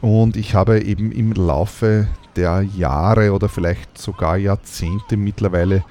Und 0.00 0.36
ich 0.36 0.54
habe 0.54 0.82
eben 0.82 1.12
im 1.12 1.32
Laufe 1.32 2.08
der 2.36 2.62
Jahre 2.62 3.32
oder 3.32 3.48
vielleicht 3.48 3.98
sogar 3.98 4.36
Jahrzehnte 4.36 5.16
mittlerweile, 5.16 5.84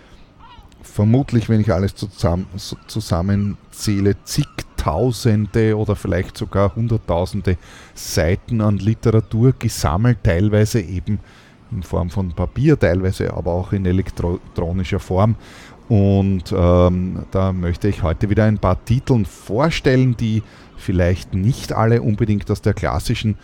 vermutlich, 0.81 1.49
wenn 1.49 1.61
ich 1.61 1.71
alles 1.71 1.95
zusammen, 1.95 2.47
zusammenzähle, 2.87 4.15
zigtausende 4.23 5.77
oder 5.77 5.95
vielleicht 5.95 6.37
sogar 6.37 6.75
hunderttausende 6.75 7.57
Seiten 7.93 8.61
an 8.61 8.77
Literatur 8.77 9.53
gesammelt, 9.57 10.19
teilweise 10.23 10.81
eben 10.81 11.19
in 11.71 11.83
Form 11.83 12.09
von 12.09 12.31
Papier, 12.31 12.79
teilweise 12.79 13.33
aber 13.33 13.51
auch 13.51 13.73
in 13.73 13.85
elektronischer 13.85 14.99
Form. 14.99 15.35
Und 15.87 16.53
ähm, 16.55 17.25
da 17.31 17.51
möchte 17.51 17.87
ich 17.87 18.01
heute 18.03 18.29
wieder 18.29 18.45
ein 18.45 18.59
paar 18.59 18.83
Titeln 18.85 19.25
vorstellen, 19.25 20.15
die 20.17 20.43
vielleicht 20.77 21.33
nicht 21.33 21.73
alle 21.73 22.01
unbedingt 22.01 22.49
aus 22.49 22.61
der 22.61 22.73
klassischen, 22.73 23.37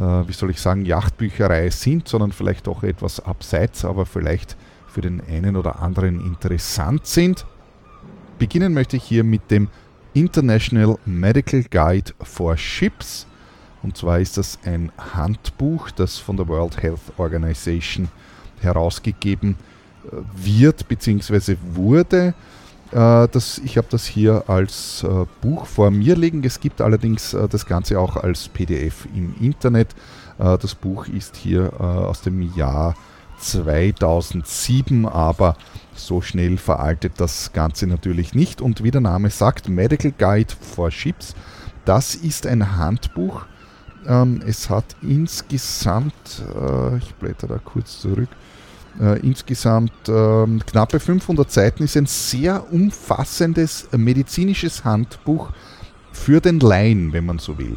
wie 0.00 0.32
soll 0.32 0.50
ich 0.50 0.60
sagen, 0.60 0.84
Yachtbücherei 0.84 1.70
sind, 1.70 2.08
sondern 2.08 2.32
vielleicht 2.32 2.68
auch 2.68 2.82
etwas 2.82 3.20
abseits, 3.20 3.84
aber 3.84 4.06
vielleicht 4.06 4.56
für 4.88 5.00
den 5.00 5.20
einen 5.20 5.56
oder 5.56 5.80
anderen 5.80 6.24
interessant 6.24 7.06
sind. 7.06 7.46
Beginnen 8.38 8.72
möchte 8.72 8.96
ich 8.96 9.04
hier 9.04 9.24
mit 9.24 9.50
dem 9.50 9.68
International 10.14 10.96
Medical 11.04 11.62
Guide 11.64 12.12
for 12.22 12.56
Ships. 12.56 13.26
Und 13.82 13.96
zwar 13.96 14.18
ist 14.18 14.36
das 14.36 14.58
ein 14.64 14.90
Handbuch, 15.14 15.90
das 15.90 16.18
von 16.18 16.36
der 16.36 16.48
World 16.48 16.82
Health 16.82 17.00
Organization 17.18 18.08
herausgegeben 18.60 19.56
wird 19.56 19.70
wird 20.34 20.88
bzw. 20.88 21.56
wurde. 21.72 22.34
Äh, 22.92 23.28
das, 23.28 23.58
ich 23.64 23.76
habe 23.76 23.86
das 23.90 24.04
hier 24.06 24.44
als 24.48 25.04
äh, 25.04 25.26
Buch 25.40 25.66
vor 25.66 25.90
mir 25.90 26.16
liegen. 26.16 26.42
Es 26.44 26.60
gibt 26.60 26.80
allerdings 26.80 27.34
äh, 27.34 27.48
das 27.48 27.66
Ganze 27.66 27.98
auch 28.00 28.16
als 28.16 28.48
PDF 28.48 29.06
im 29.14 29.34
Internet. 29.40 29.94
das 30.38 30.74
Buch 30.74 31.06
ist 31.06 31.36
hier 31.36 31.78
aus 31.78 32.22
dem 32.22 32.40
Jahr 32.56 32.94
2007, 33.40 35.04
aber 35.04 35.54
so 35.94 36.22
schnell 36.22 36.56
veraltet 36.56 37.12
das 37.18 37.52
Ganze 37.52 37.86
natürlich 37.86 38.34
nicht. 38.34 38.62
Und 38.62 38.82
wie 38.82 38.90
der 38.90 39.02
Name 39.02 39.28
sagt, 39.28 39.68
Medical 39.68 40.12
Guide 40.16 40.54
for 40.58 40.90
Ships, 40.90 41.34
das 41.84 42.14
ist 42.14 42.46
ein 42.46 42.78
Handbuch. 42.78 43.44
Ähm, 44.06 44.40
es 44.46 44.70
hat 44.70 44.96
insgesamt, 45.02 46.42
ich 46.98 47.14
blätter 47.16 47.48
da 47.48 47.58
kurz 47.58 48.00
zurück, 48.00 48.30
äh, 49.00 49.18
insgesamt 49.20 49.92
äh, 50.08 50.46
knappe 50.66 51.00
500 51.00 51.50
Seiten, 51.50 51.82
ist 51.82 51.96
ein 51.96 52.06
sehr 52.06 52.72
umfassendes 52.72 53.88
medizinisches 53.92 54.84
Handbuch 54.84 55.50
für 56.12 56.40
den 56.40 56.60
Laien, 56.60 57.12
wenn 57.12 57.26
man 57.26 57.38
so 57.38 57.58
will. 57.58 57.76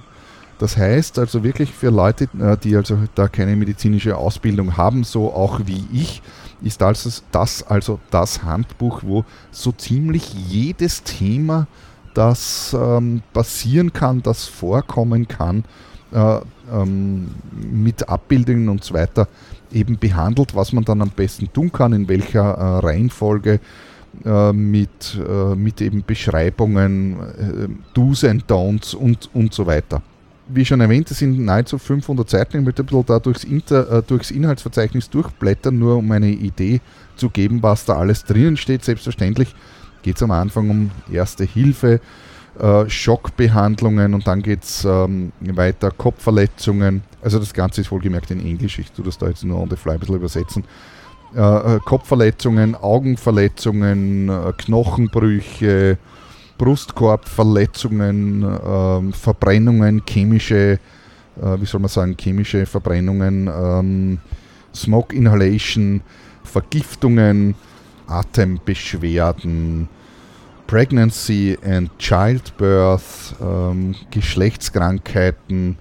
Das 0.60 0.78
heißt 0.78 1.20
also 1.20 1.44
wirklich 1.44 1.72
für 1.72 1.90
Leute, 1.90 2.30
äh, 2.40 2.58
die 2.58 2.76
also 2.76 2.98
da 3.16 3.28
keine 3.28 3.56
medizinische 3.56 4.16
Ausbildung 4.16 4.78
haben, 4.78 5.04
so 5.04 5.34
auch 5.34 5.62
wie 5.66 5.86
ich, 5.92 6.22
ist 6.62 6.82
also 6.82 7.10
das 7.32 7.64
also 7.64 8.00
das 8.12 8.44
Handbuch, 8.44 9.02
wo 9.04 9.26
so 9.52 9.72
ziemlich 9.72 10.34
jedes 10.34 11.04
Thema, 11.04 11.68
das 12.14 12.76
ähm, 12.80 13.24
passieren 13.34 13.92
kann, 13.92 14.22
das 14.22 14.46
vorkommen 14.46 15.28
kann, 15.28 15.66
äh, 16.14 16.40
ähm, 16.72 17.30
mit 17.52 18.08
Abbildungen 18.08 18.70
und 18.70 18.84
so 18.84 18.94
weiter 18.94 19.28
eben 19.74 19.98
behandelt, 19.98 20.56
was 20.56 20.74
man 20.74 20.84
dann 20.84 21.02
am 21.02 21.10
besten 21.10 21.52
tun 21.52 21.72
kann, 21.72 21.94
in 21.94 22.08
welcher 22.08 22.42
äh, 22.42 22.80
Reihenfolge, 22.86 23.60
äh, 24.26 24.54
mit, 24.54 25.20
äh, 25.28 25.56
mit 25.56 25.82
eben 25.82 26.04
Beschreibungen, 26.06 27.20
äh, 27.20 27.68
Do's 27.94 28.24
and 28.24 28.46
Don'ts 28.46 28.96
und, 28.96 29.30
und 29.34 29.54
so 29.54 29.66
weiter. 29.66 30.02
Wie 30.48 30.66
schon 30.66 30.82
erwähnt, 30.82 31.10
es 31.10 31.20
sind 31.20 31.40
nahezu 31.40 31.78
500 31.78 32.30
Seiten. 32.30 32.58
Ich 32.58 32.64
möchte 32.64 32.84
ein 32.84 32.86
bisschen 32.86 33.06
da 33.06 33.20
durchs, 33.20 33.44
Inter, 33.44 33.92
äh, 33.92 34.04
durchs 34.04 34.30
Inhaltsverzeichnis 34.30 35.10
durchblättern, 35.10 35.80
nur 35.80 35.98
um 35.98 36.12
eine 36.12 36.30
Idee 36.30 36.82
zu 37.16 37.30
geben, 37.30 37.64
was 37.64 37.86
da 37.86 37.96
alles 37.96 38.24
drinnen 38.24 38.58
steht. 38.58 38.84
Selbstverständlich 38.84 39.56
geht 40.04 40.18
es 40.18 40.24
am 40.24 40.32
Anfang 40.32 40.70
um 40.70 40.92
Erste 41.12 41.46
Hilfe, 41.46 42.02
äh, 42.60 42.90
Schockbehandlungen 42.90 44.14
und 44.14 44.28
dann 44.28 44.42
geht 44.42 44.64
es 44.64 44.86
ähm, 44.86 45.32
weiter 45.40 45.92
Kopfverletzungen. 45.92 47.04
Also 47.22 47.40
das 47.40 47.54
Ganze 47.54 47.82
ist 47.82 47.92
wohlgemerkt 47.92 48.32
in 48.32 48.46
Englisch, 48.46 48.80
ich 48.80 48.92
tue 48.92 49.06
das 49.06 49.18
da 49.18 49.28
jetzt 49.28 49.44
nur 49.44 49.60
on 49.60 49.70
the 49.70 49.76
fly 49.76 49.94
ein 49.94 50.00
bisschen 50.00 50.16
übersetzen. 50.16 50.64
Äh, 51.36 51.40
äh 51.76 51.80
Kopfverletzungen, 51.84 52.76
Augenverletzungen, 52.76 54.30
äh, 54.30 54.54
Knochenbrüche, 54.58 55.98
Brustkorbverletzungen, 56.58 58.46
ähm, 58.66 59.14
Verbrennungen, 59.14 60.04
chemische, 60.08 60.80
äh, 61.42 61.60
wie 61.60 61.66
soll 61.66 61.82
man 61.82 61.90
sagen, 61.90 62.16
chemische 62.20 62.66
Verbrennungen, 62.66 63.48
ähm, 63.48 64.20
Smoke 64.76 65.16
Inhalation, 65.16 66.02
Vergiftungen, 66.44 67.56
Atembeschwerden, 68.08 69.90
Pregnancy 70.74 71.56
and 71.64 71.92
Childbirth, 72.00 73.36
ähm, 73.40 73.94
Geschlechtskrankheiten, 74.10 75.78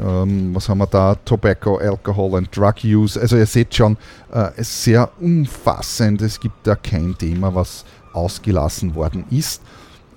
ähm, 0.00 0.54
was 0.54 0.66
haben 0.70 0.78
wir 0.78 0.86
da? 0.86 1.14
Tobacco, 1.14 1.76
Alcohol 1.76 2.38
and 2.38 2.56
Drug 2.56 2.76
Use. 2.82 3.20
Also 3.20 3.36
ihr 3.36 3.44
seht 3.44 3.74
schon, 3.74 3.98
äh, 4.32 4.48
es 4.56 4.82
sehr 4.82 5.10
umfassend. 5.20 6.22
Es 6.22 6.40
gibt 6.40 6.66
da 6.66 6.74
kein 6.74 7.18
Thema, 7.18 7.54
was 7.54 7.84
ausgelassen 8.14 8.94
worden 8.94 9.26
ist. 9.28 9.60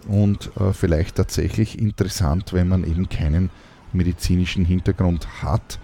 Und 0.07 0.51
äh, 0.57 0.71
vielleicht 0.71 1.17
tatsächlich 1.17 1.77
interessant, 1.77 2.53
wenn 2.53 2.69
man 2.69 2.85
eben 2.85 3.09
keinen 3.09 3.49
medizinischen 3.91 4.63
Hintergrund 4.63 5.43
hat 5.43 5.79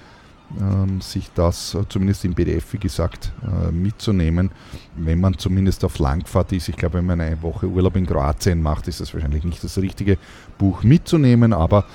sich 1.02 1.30
das 1.36 1.74
äh, 1.74 1.84
zumindest 1.90 2.24
im 2.24 2.34
PDF, 2.34 2.72
wie 2.74 2.78
gesagt, 2.78 3.34
äh, 3.44 3.72
mitzunehmen, 3.72 4.52
wenn 4.96 5.20
man 5.20 5.38
zumindest 5.38 5.84
auf 5.84 6.00
Langfahrt 6.00 6.54
ist. 6.54 6.70
Ich 6.70 6.78
glaube, 6.78 7.00
wenn 7.00 7.06
man 7.06 7.20
eine 7.20 7.42
Woche 7.42 7.68
Urlaub 7.68 7.96
in 7.98 8.06
Kroatien 8.06 8.62
macht, 8.62 8.88
ist 8.88 9.02
das 9.02 9.14
wahrscheinlich 9.14 9.44
nicht 9.44 9.64
das 9.64 9.78
richtige 9.78 10.18
Buch 10.58 10.84
mitzunehmen, 10.84 11.52
aber 11.52 11.86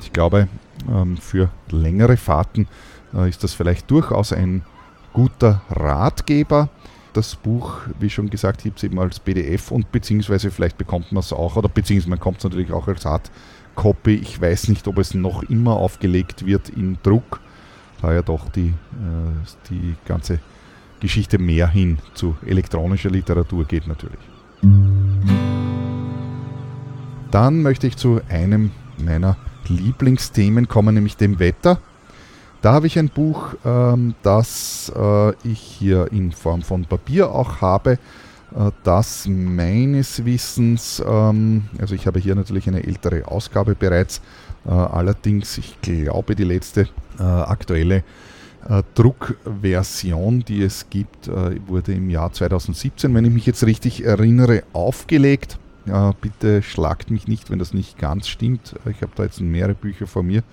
ich 0.00 0.12
glaube, 0.12 0.48
ähm, 0.90 1.16
für 1.16 1.50
längere 1.70 2.16
Fahrten 2.16 2.68
äh, 3.14 3.28
ist 3.28 3.42
das 3.44 3.54
vielleicht 3.54 3.90
durchaus 3.90 4.32
ein 4.32 4.62
guter 5.12 5.62
Ratgeber. 5.70 6.68
Das 7.14 7.34
Buch, 7.34 7.78
wie 7.98 8.10
schon 8.10 8.28
gesagt, 8.28 8.62
gibt 8.62 8.78
es 8.78 8.84
eben 8.84 8.98
als 8.98 9.20
PDF 9.20 9.70
und 9.70 9.90
beziehungsweise 9.90 10.50
vielleicht 10.50 10.76
bekommt 10.76 11.12
man 11.12 11.20
es 11.20 11.32
auch, 11.32 11.56
oder 11.56 11.68
beziehungsweise 11.68 12.10
man 12.10 12.20
kommt 12.20 12.38
es 12.38 12.44
natürlich 12.44 12.72
auch 12.72 12.88
als 12.88 13.04
Hardcopy. 13.04 14.14
Ich 14.14 14.40
weiß 14.40 14.68
nicht, 14.68 14.86
ob 14.86 14.98
es 14.98 15.14
noch 15.14 15.42
immer 15.44 15.76
aufgelegt 15.76 16.44
wird 16.44 16.68
in 16.68 16.98
Druck 17.02 17.40
da 18.02 18.12
ja 18.12 18.22
doch 18.22 18.48
die, 18.50 18.68
äh, 18.68 19.70
die 19.70 19.94
ganze 20.04 20.40
Geschichte 21.00 21.38
mehr 21.38 21.68
hin 21.68 21.98
zu 22.14 22.36
elektronischer 22.44 23.10
Literatur 23.10 23.64
geht 23.64 23.86
natürlich. 23.86 24.18
Dann 27.30 27.62
möchte 27.62 27.86
ich 27.86 27.96
zu 27.96 28.20
einem 28.28 28.72
meiner 28.98 29.36
Lieblingsthemen 29.68 30.68
kommen, 30.68 30.94
nämlich 30.94 31.16
dem 31.16 31.38
Wetter. 31.38 31.78
Da 32.60 32.72
habe 32.72 32.86
ich 32.86 32.98
ein 32.98 33.08
Buch, 33.08 33.54
ähm, 33.64 34.14
das 34.22 34.92
äh, 34.94 35.30
ich 35.44 35.58
hier 35.58 36.12
in 36.12 36.30
Form 36.30 36.62
von 36.62 36.84
Papier 36.84 37.32
auch 37.32 37.60
habe, 37.60 37.98
äh, 38.54 38.70
das 38.84 39.26
meines 39.26 40.24
Wissens, 40.24 41.02
ähm, 41.04 41.64
also 41.80 41.94
ich 41.96 42.06
habe 42.06 42.20
hier 42.20 42.36
natürlich 42.36 42.68
eine 42.68 42.84
ältere 42.84 43.26
Ausgabe 43.26 43.74
bereits, 43.74 44.20
allerdings, 44.70 45.58
ich 45.58 45.80
glaube, 45.80 46.34
die 46.36 46.44
letzte 46.44 46.88
äh, 47.18 47.22
aktuelle 47.22 48.04
äh, 48.68 48.82
Druckversion, 48.94 50.44
die 50.44 50.62
es 50.62 50.88
gibt, 50.88 51.28
wurde 51.66 51.92
im 51.92 52.10
Jahr 52.10 52.32
2017, 52.32 53.14
wenn 53.14 53.24
ich 53.24 53.32
mich 53.32 53.46
jetzt 53.46 53.64
richtig 53.64 54.04
erinnere, 54.04 54.62
aufgelegt. 54.72 55.58
bitte 56.20 56.62
schlagt 56.62 57.10
mich 57.10 57.26
nicht, 57.26 57.50
wenn 57.50 57.58
das 57.58 57.74
nicht 57.74 57.98
ganz 57.98 58.28
stimmt. 58.28 58.74
Ich 58.88 59.02
habe 59.02 59.12
da 59.16 59.24
jetzt 59.24 59.40
mehrere 59.40 59.74
Bücher 59.74 60.06
vor 60.06 60.22
mir 60.22 60.44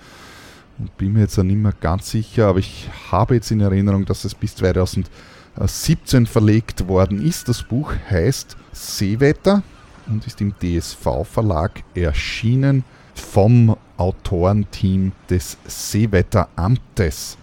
und 0.80 0.98
bin 0.98 1.14
mir 1.14 1.22
jetzt 1.22 1.38
nicht 1.38 1.56
mehr 1.56 1.74
ganz 1.80 2.10
sicher, 2.10 2.48
aber 2.48 2.60
ich 2.60 2.90
habe 3.12 3.36
jetzt 3.36 3.52
in 3.52 3.60
Erinnerung, 3.60 4.06
dass 4.06 4.26
es 4.26 4.34
bis 4.34 4.56
2017 4.56 6.26
verlegt 6.26 6.88
worden 6.88 7.24
ist. 7.24 7.50
Das 7.50 7.64
Buch 7.64 7.94
heißt 8.10 8.58
Seewetter 8.72 9.62
und 10.08 10.26
ist 10.26 10.42
im 10.42 10.54
DSV 10.60 11.26
Verlag 11.26 11.84
erschienen 11.94 12.84
vom 13.20 13.76
Autorenteam 13.98 15.12
des 15.30 15.58
Seewetteramtes. 15.66 17.38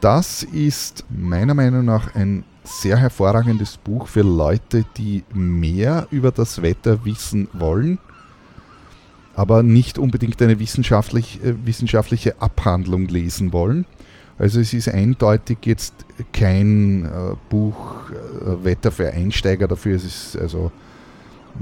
Das 0.00 0.42
ist 0.42 1.04
meiner 1.08 1.54
Meinung 1.54 1.84
nach 1.84 2.14
ein 2.14 2.44
sehr 2.64 2.96
hervorragendes 2.96 3.76
Buch 3.76 4.08
für 4.08 4.22
Leute, 4.22 4.84
die 4.96 5.22
mehr 5.32 6.06
über 6.10 6.30
das 6.30 6.62
Wetter 6.62 7.04
wissen 7.04 7.48
wollen, 7.52 7.98
aber 9.36 9.62
nicht 9.62 9.98
unbedingt 9.98 10.40
eine 10.42 10.58
wissenschaftlich, 10.58 11.40
äh, 11.44 11.54
wissenschaftliche 11.64 12.40
Abhandlung 12.40 13.06
lesen 13.08 13.52
wollen. 13.52 13.84
Also 14.38 14.60
es 14.60 14.72
ist 14.72 14.88
eindeutig 14.88 15.58
jetzt 15.64 15.94
kein 16.32 17.04
äh, 17.04 17.36
Buch 17.50 18.10
äh, 18.10 18.64
Wetter 18.64 18.90
für 18.90 19.10
Einsteiger, 19.10 19.68
dafür 19.68 19.96
ist 19.96 20.04
es 20.04 20.36
also 20.36 20.72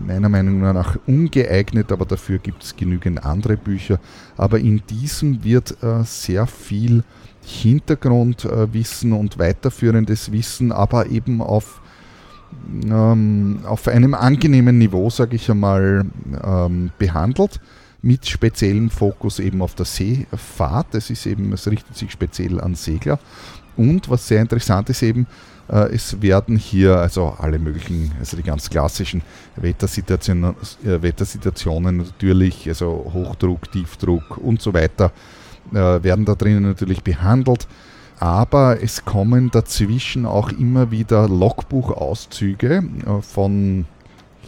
meiner 0.07 0.29
Meinung 0.29 0.61
nach 0.61 0.97
ungeeignet, 1.07 1.93
aber 1.93 2.05
dafür 2.05 2.39
gibt 2.39 2.63
es 2.63 2.77
genügend 2.77 3.25
andere 3.25 3.57
Bücher. 3.57 4.01
Aber 4.37 4.59
in 4.59 4.83
diesem 4.89 5.45
wird 5.45 5.83
äh, 5.83 6.05
sehr 6.05 6.47
viel 6.47 7.05
Hintergrundwissen 7.45 9.13
und 9.13 9.39
weiterführendes 9.39 10.33
Wissen, 10.33 10.73
aber 10.73 11.07
eben 11.07 11.41
auf, 11.41 11.81
ähm, 12.85 13.61
auf 13.65 13.89
einem 13.89 14.15
angenehmen 14.15 14.79
Niveau, 14.79 15.11
sage 15.11 15.37
ich 15.37 15.51
einmal, 15.51 16.05
ähm, 16.45 16.91
behandelt 16.99 17.61
mit 18.01 18.27
speziellem 18.27 18.91
Fokus 18.91 19.39
eben 19.39 19.63
auf 19.63 19.75
der 19.75 19.87
Seefahrt. 19.87 20.89
Das 20.93 21.11
ist 21.11 21.27
eben, 21.27 21.53
es 21.53 21.69
richtet 21.69 21.97
sich 21.97 22.11
speziell 22.11 22.61
an 22.61 22.75
Segler. 22.75 23.19
Und 23.77 24.09
was 24.11 24.29
sehr 24.29 24.43
interessant 24.43 24.91
ist 24.91 25.03
eben, 25.03 25.23
äh, 25.23 25.52
es 25.73 26.21
werden 26.21 26.57
hier 26.57 26.99
also 26.99 27.35
alle 27.39 27.59
möglichen, 27.59 28.13
also 28.19 28.37
die 28.37 28.43
ganz 28.43 28.69
klassischen 28.69 29.23
Wettersituationen, 29.57 30.55
äh, 30.85 31.01
Wettersituationen 31.01 31.97
natürlich, 31.99 32.69
also 32.69 33.11
Hochdruck, 33.13 33.73
Tiefdruck 33.73 34.37
und 34.39 34.61
so 34.61 34.75
weiter, 34.75 35.13
äh, 35.73 35.75
werden 35.75 36.25
da 36.25 36.35
drinnen 36.35 36.63
natürlich 36.65 37.03
behandelt. 37.03 37.67
Aber 38.19 38.83
es 38.83 39.05
kommen 39.05 39.51
dazwischen 39.51 40.27
auch 40.27 40.51
immer 40.53 40.91
wieder 40.91 41.29
Logbuchauszüge 41.29 42.85
von 43.23 43.87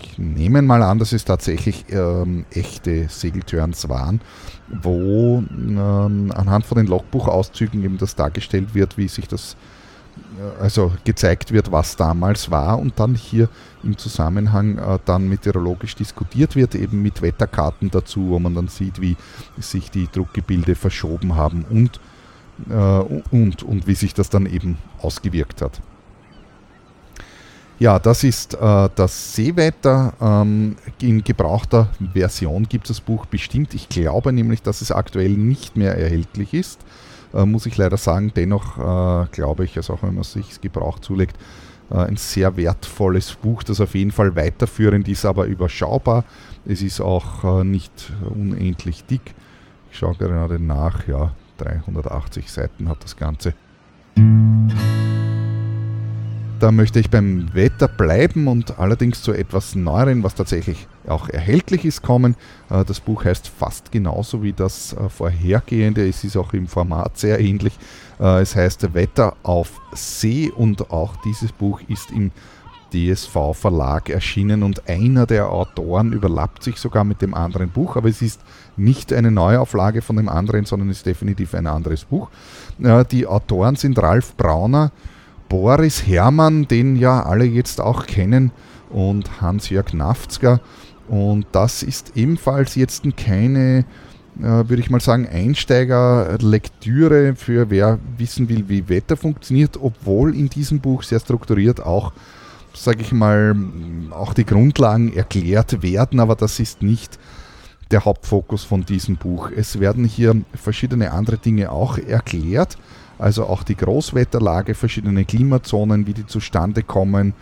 ich 0.00 0.18
nehme 0.18 0.60
mal 0.62 0.82
an, 0.82 0.98
dass 0.98 1.12
es 1.12 1.24
tatsächlich 1.24 1.86
ähm, 1.90 2.44
echte 2.50 3.08
Segeltörns 3.08 3.88
waren, 3.88 4.20
wo 4.68 5.42
ähm, 5.48 6.32
anhand 6.34 6.66
von 6.66 6.76
den 6.76 6.86
Logbuchauszügen 6.86 7.82
eben 7.82 7.98
das 7.98 8.14
dargestellt 8.14 8.74
wird, 8.74 8.98
wie 8.98 9.08
sich 9.08 9.28
das, 9.28 9.54
äh, 9.54 9.56
also 10.60 10.92
gezeigt 11.04 11.52
wird, 11.52 11.70
was 11.72 11.96
damals 11.96 12.50
war 12.50 12.78
und 12.78 12.98
dann 12.98 13.14
hier 13.14 13.48
im 13.82 13.96
Zusammenhang 13.98 14.78
äh, 14.78 14.98
dann 15.04 15.28
meteorologisch 15.28 15.94
diskutiert 15.94 16.56
wird, 16.56 16.74
eben 16.74 17.02
mit 17.02 17.22
Wetterkarten 17.22 17.90
dazu, 17.90 18.30
wo 18.30 18.38
man 18.38 18.54
dann 18.54 18.68
sieht, 18.68 19.00
wie 19.00 19.16
sich 19.58 19.90
die 19.90 20.08
Druckgebilde 20.10 20.74
verschoben 20.74 21.36
haben 21.36 21.64
und, 21.68 22.00
äh, 22.70 22.74
und, 22.74 23.62
und 23.62 23.86
wie 23.86 23.94
sich 23.94 24.14
das 24.14 24.30
dann 24.30 24.46
eben 24.46 24.78
ausgewirkt 25.00 25.62
hat. 25.62 25.80
Ja, 27.80 27.98
das 27.98 28.22
ist 28.22 28.54
äh, 28.54 28.88
das 28.94 29.34
Seewetter. 29.34 30.12
Ähm, 30.20 30.76
in 31.00 31.24
gebrauchter 31.24 31.88
Version 32.12 32.68
gibt 32.68 32.84
es 32.84 32.96
das 32.96 33.00
Buch 33.00 33.26
bestimmt. 33.26 33.74
Ich 33.74 33.88
glaube 33.88 34.32
nämlich, 34.32 34.62
dass 34.62 34.80
es 34.80 34.92
aktuell 34.92 35.30
nicht 35.30 35.76
mehr 35.76 35.96
erhältlich 35.96 36.54
ist. 36.54 36.80
Äh, 37.34 37.44
muss 37.44 37.66
ich 37.66 37.76
leider 37.76 37.96
sagen. 37.96 38.32
Dennoch 38.34 38.78
äh, 38.78 39.26
glaube 39.32 39.64
ich, 39.64 39.76
also 39.76 39.94
auch 39.94 40.02
wenn 40.02 40.14
man 40.14 40.24
sich 40.24 40.60
gebraucht 40.60 41.04
zulegt, 41.04 41.36
äh, 41.90 41.96
ein 41.96 42.16
sehr 42.16 42.56
wertvolles 42.56 43.34
Buch, 43.34 43.62
das 43.62 43.80
auf 43.80 43.94
jeden 43.94 44.12
Fall 44.12 44.36
weiterführend 44.36 45.08
ist, 45.08 45.24
aber 45.24 45.46
überschaubar. 45.46 46.24
Es 46.64 46.80
ist 46.80 47.00
auch 47.00 47.60
äh, 47.60 47.64
nicht 47.64 48.12
unendlich 48.30 49.04
dick. 49.04 49.34
Ich 49.90 49.98
schaue 49.98 50.14
gerade 50.14 50.58
nach, 50.58 51.06
ja, 51.06 51.32
380 51.58 52.50
Seiten 52.50 52.88
hat 52.88 53.04
das 53.04 53.16
Ganze 53.16 53.54
da 56.60 56.70
möchte 56.70 57.00
ich 57.00 57.10
beim 57.10 57.52
Wetter 57.54 57.88
bleiben 57.88 58.48
und 58.48 58.78
allerdings 58.78 59.22
zu 59.22 59.32
etwas 59.32 59.74
Neueren, 59.74 60.22
was 60.22 60.34
tatsächlich 60.34 60.86
auch 61.06 61.28
erhältlich 61.28 61.84
ist, 61.84 62.02
kommen. 62.02 62.36
Äh, 62.70 62.84
das 62.84 63.00
Buch 63.00 63.24
heißt 63.24 63.48
fast 63.48 63.92
genauso 63.92 64.42
wie 64.42 64.52
das 64.52 64.92
äh, 64.92 65.08
vorhergehende. 65.08 66.08
Es 66.08 66.24
ist 66.24 66.36
auch 66.36 66.52
im 66.52 66.66
Format 66.66 67.18
sehr 67.18 67.40
ähnlich. 67.40 67.78
Äh, 68.20 68.42
es 68.42 68.56
heißt 68.56 68.94
Wetter 68.94 69.36
auf 69.42 69.80
See 69.92 70.50
und 70.50 70.90
auch 70.90 71.16
dieses 71.24 71.52
Buch 71.52 71.80
ist 71.88 72.10
im 72.10 72.30
DSV 72.92 73.54
Verlag 73.54 74.08
erschienen 74.08 74.62
und 74.62 74.88
einer 74.88 75.26
der 75.26 75.50
Autoren 75.50 76.12
überlappt 76.12 76.62
sich 76.62 76.76
sogar 76.76 77.02
mit 77.02 77.22
dem 77.22 77.34
anderen 77.34 77.70
Buch, 77.70 77.96
aber 77.96 78.08
es 78.08 78.22
ist 78.22 78.40
nicht 78.76 79.12
eine 79.12 79.32
Neuauflage 79.32 80.00
von 80.00 80.16
dem 80.16 80.28
anderen, 80.28 80.64
sondern 80.64 80.90
es 80.90 80.98
ist 80.98 81.06
definitiv 81.06 81.54
ein 81.54 81.66
anderes 81.66 82.04
Buch. 82.04 82.28
Die 83.10 83.26
Autoren 83.26 83.74
sind 83.74 83.98
Ralf 83.98 84.36
Brauner, 84.36 84.92
Boris 85.48 86.06
Herrmann, 86.06 86.68
den 86.68 86.96
ja 86.96 87.22
alle 87.22 87.44
jetzt 87.44 87.80
auch 87.80 88.06
kennen, 88.06 88.50
und 88.90 89.40
Hans-Jörg 89.40 89.92
Naftzger. 89.92 90.60
Und 91.08 91.46
das 91.52 91.82
ist 91.82 92.12
ebenfalls 92.14 92.76
jetzt 92.76 93.04
keine, 93.16 93.84
äh, 94.38 94.42
würde 94.42 94.80
ich 94.80 94.90
mal 94.90 95.00
sagen, 95.00 95.28
Einsteigerlektüre 95.28 97.34
für 97.34 97.70
wer 97.70 97.98
wissen 98.16 98.48
will, 98.48 98.68
wie 98.68 98.88
Wetter 98.88 99.16
funktioniert, 99.16 99.76
obwohl 99.80 100.32
in 100.34 100.48
diesem 100.48 100.80
Buch 100.80 101.02
sehr 101.02 101.20
strukturiert 101.20 101.84
auch, 101.84 102.12
sage 102.72 103.02
ich 103.02 103.12
mal, 103.12 103.54
auch 104.10 104.32
die 104.32 104.46
Grundlagen 104.46 105.14
erklärt 105.14 105.82
werden, 105.82 106.20
aber 106.20 106.36
das 106.36 106.60
ist 106.60 106.82
nicht 106.82 107.18
der 107.90 108.04
Hauptfokus 108.04 108.62
von 108.64 108.86
diesem 108.86 109.16
Buch. 109.16 109.50
Es 109.54 109.78
werden 109.78 110.04
hier 110.04 110.34
verschiedene 110.54 111.12
andere 111.12 111.36
Dinge 111.36 111.70
auch 111.70 111.98
erklärt 111.98 112.78
also 113.24 113.46
auch 113.46 113.62
die 113.62 113.74
Großwetterlage, 113.74 114.74
verschiedene 114.74 115.24
Klimazonen, 115.24 116.06
wie 116.06 116.12
die 116.12 116.26
zustande 116.26 116.82
kommen, 116.82 117.32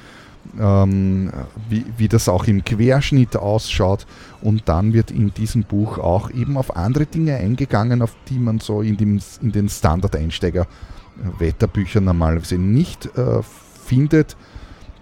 ähm, 0.61 1.33
wie, 1.69 1.85
wie 1.97 2.07
das 2.07 2.29
auch 2.29 2.45
im 2.45 2.65
Querschnitt 2.65 3.35
ausschaut. 3.35 4.07
Und 4.43 4.69
dann 4.69 4.93
wird 4.93 5.11
in 5.11 5.35
diesem 5.35 5.65
Buch 5.65 5.99
auch 5.99 6.31
eben 6.31 6.57
auf 6.57 6.77
andere 6.77 7.07
Dinge 7.07 7.35
eingegangen, 7.35 8.01
auf 8.01 8.15
die 8.29 8.39
man 8.39 8.61
so 8.61 8.81
in, 8.81 8.97
dem, 8.97 9.19
in 9.41 9.51
den 9.51 9.69
Standard-Einsteiger-Wetterbüchern 9.69 12.05
normalerweise 12.05 12.59
nicht 12.59 13.07
äh, 13.17 13.41
findet. 13.85 14.37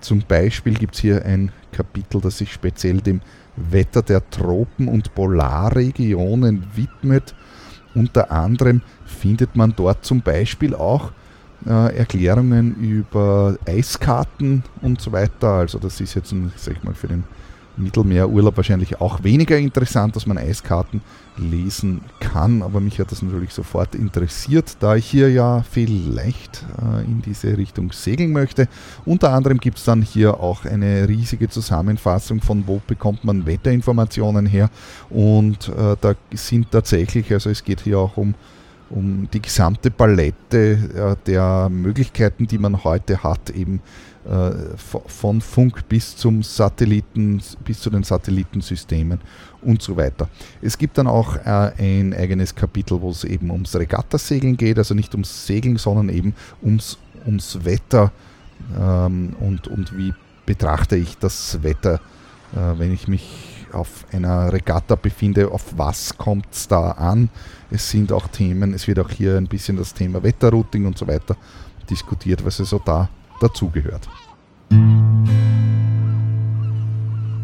Zum 0.00 0.22
Beispiel 0.26 0.72
gibt 0.72 0.94
es 0.94 1.02
hier 1.02 1.26
ein 1.26 1.52
Kapitel, 1.72 2.22
das 2.22 2.38
sich 2.38 2.54
speziell 2.54 3.02
dem 3.02 3.20
Wetter 3.54 4.00
der 4.00 4.30
Tropen- 4.30 4.88
und 4.88 5.14
Polarregionen 5.14 6.68
widmet. 6.74 7.34
Unter 7.94 8.30
anderem 8.30 8.82
findet 9.04 9.56
man 9.56 9.74
dort 9.76 10.04
zum 10.04 10.20
Beispiel 10.20 10.74
auch 10.74 11.12
äh, 11.66 11.96
Erklärungen 11.96 12.76
über 12.76 13.56
Eiskarten 13.66 14.62
und 14.82 15.00
so 15.00 15.12
weiter. 15.12 15.54
Also 15.54 15.78
das 15.78 16.00
ist 16.00 16.14
jetzt, 16.14 16.34
sag 16.56 16.76
ich 16.76 16.82
mal, 16.82 16.94
für 16.94 17.08
den 17.08 17.24
Mittelmeerurlaub 17.76 18.56
wahrscheinlich 18.56 19.00
auch 19.00 19.22
weniger 19.22 19.56
interessant, 19.56 20.16
dass 20.16 20.26
man 20.26 20.38
Eiskarten 20.38 21.00
lesen 21.36 22.02
kann, 22.20 22.62
aber 22.62 22.80
mich 22.80 22.98
hat 22.98 23.10
das 23.12 23.22
natürlich 23.22 23.52
sofort 23.52 23.94
interessiert, 23.94 24.76
da 24.80 24.96
ich 24.96 25.06
hier 25.06 25.30
ja 25.30 25.64
vielleicht 25.70 26.64
äh, 26.82 27.04
in 27.04 27.22
diese 27.22 27.56
Richtung 27.56 27.92
segeln 27.92 28.32
möchte. 28.32 28.68
Unter 29.04 29.32
anderem 29.32 29.58
gibt 29.58 29.78
es 29.78 29.84
dann 29.84 30.02
hier 30.02 30.40
auch 30.40 30.64
eine 30.64 31.08
riesige 31.08 31.48
Zusammenfassung 31.48 32.40
von 32.40 32.66
wo 32.66 32.80
bekommt 32.86 33.24
man 33.24 33.46
Wetterinformationen 33.46 34.46
her 34.46 34.70
und 35.08 35.68
äh, 35.68 35.96
da 36.00 36.14
sind 36.34 36.70
tatsächlich, 36.70 37.32
also 37.32 37.50
es 37.50 37.64
geht 37.64 37.80
hier 37.80 37.98
auch 37.98 38.16
um 38.16 38.34
um 38.90 39.28
die 39.32 39.40
gesamte 39.40 39.90
Palette 39.90 40.58
äh, 40.58 41.16
der 41.26 41.68
Möglichkeiten, 41.70 42.46
die 42.46 42.58
man 42.58 42.82
heute 42.84 43.22
hat, 43.22 43.50
eben 43.50 43.80
von 44.26 45.40
Funk 45.40 45.88
bis 45.88 46.14
zum 46.14 46.42
Satelliten, 46.42 47.40
bis 47.64 47.80
zu 47.80 47.88
den 47.88 48.02
Satellitensystemen 48.02 49.18
und 49.62 49.80
so 49.80 49.96
weiter. 49.96 50.28
Es 50.60 50.76
gibt 50.76 50.98
dann 50.98 51.06
auch 51.06 51.36
äh, 51.36 51.72
ein 51.78 52.12
eigenes 52.12 52.54
Kapitel, 52.54 53.00
wo 53.00 53.10
es 53.10 53.24
eben 53.24 53.50
ums 53.50 53.74
Regattasegeln 53.74 54.58
geht, 54.58 54.78
also 54.78 54.94
nicht 54.94 55.14
ums 55.14 55.46
Segeln, 55.46 55.78
sondern 55.78 56.10
eben 56.10 56.34
ums, 56.62 56.98
ums 57.24 57.64
Wetter 57.64 58.12
ähm, 58.78 59.34
und, 59.40 59.68
und 59.68 59.96
wie 59.96 60.12
betrachte 60.44 60.96
ich 60.96 61.16
das 61.16 61.62
Wetter, 61.62 62.00
wenn 62.52 62.92
ich 62.92 63.06
mich 63.06 63.60
auf 63.72 64.04
einer 64.12 64.52
Regatta 64.52 64.96
befinde, 64.96 65.50
auf 65.50 65.78
was 65.78 66.16
kommt 66.18 66.46
es 66.50 66.66
da 66.66 66.90
an. 66.90 67.28
Es 67.70 67.88
sind 67.88 68.12
auch 68.12 68.26
Themen, 68.28 68.74
es 68.74 68.88
wird 68.88 68.98
auch 68.98 69.10
hier 69.10 69.36
ein 69.36 69.46
bisschen 69.46 69.76
das 69.76 69.94
Thema 69.94 70.22
Wetterrouting 70.22 70.86
und 70.86 70.98
so 70.98 71.06
weiter 71.06 71.36
diskutiert, 71.88 72.44
was 72.44 72.58
also 72.58 72.80
da 72.84 73.08
dazugehört. 73.40 74.08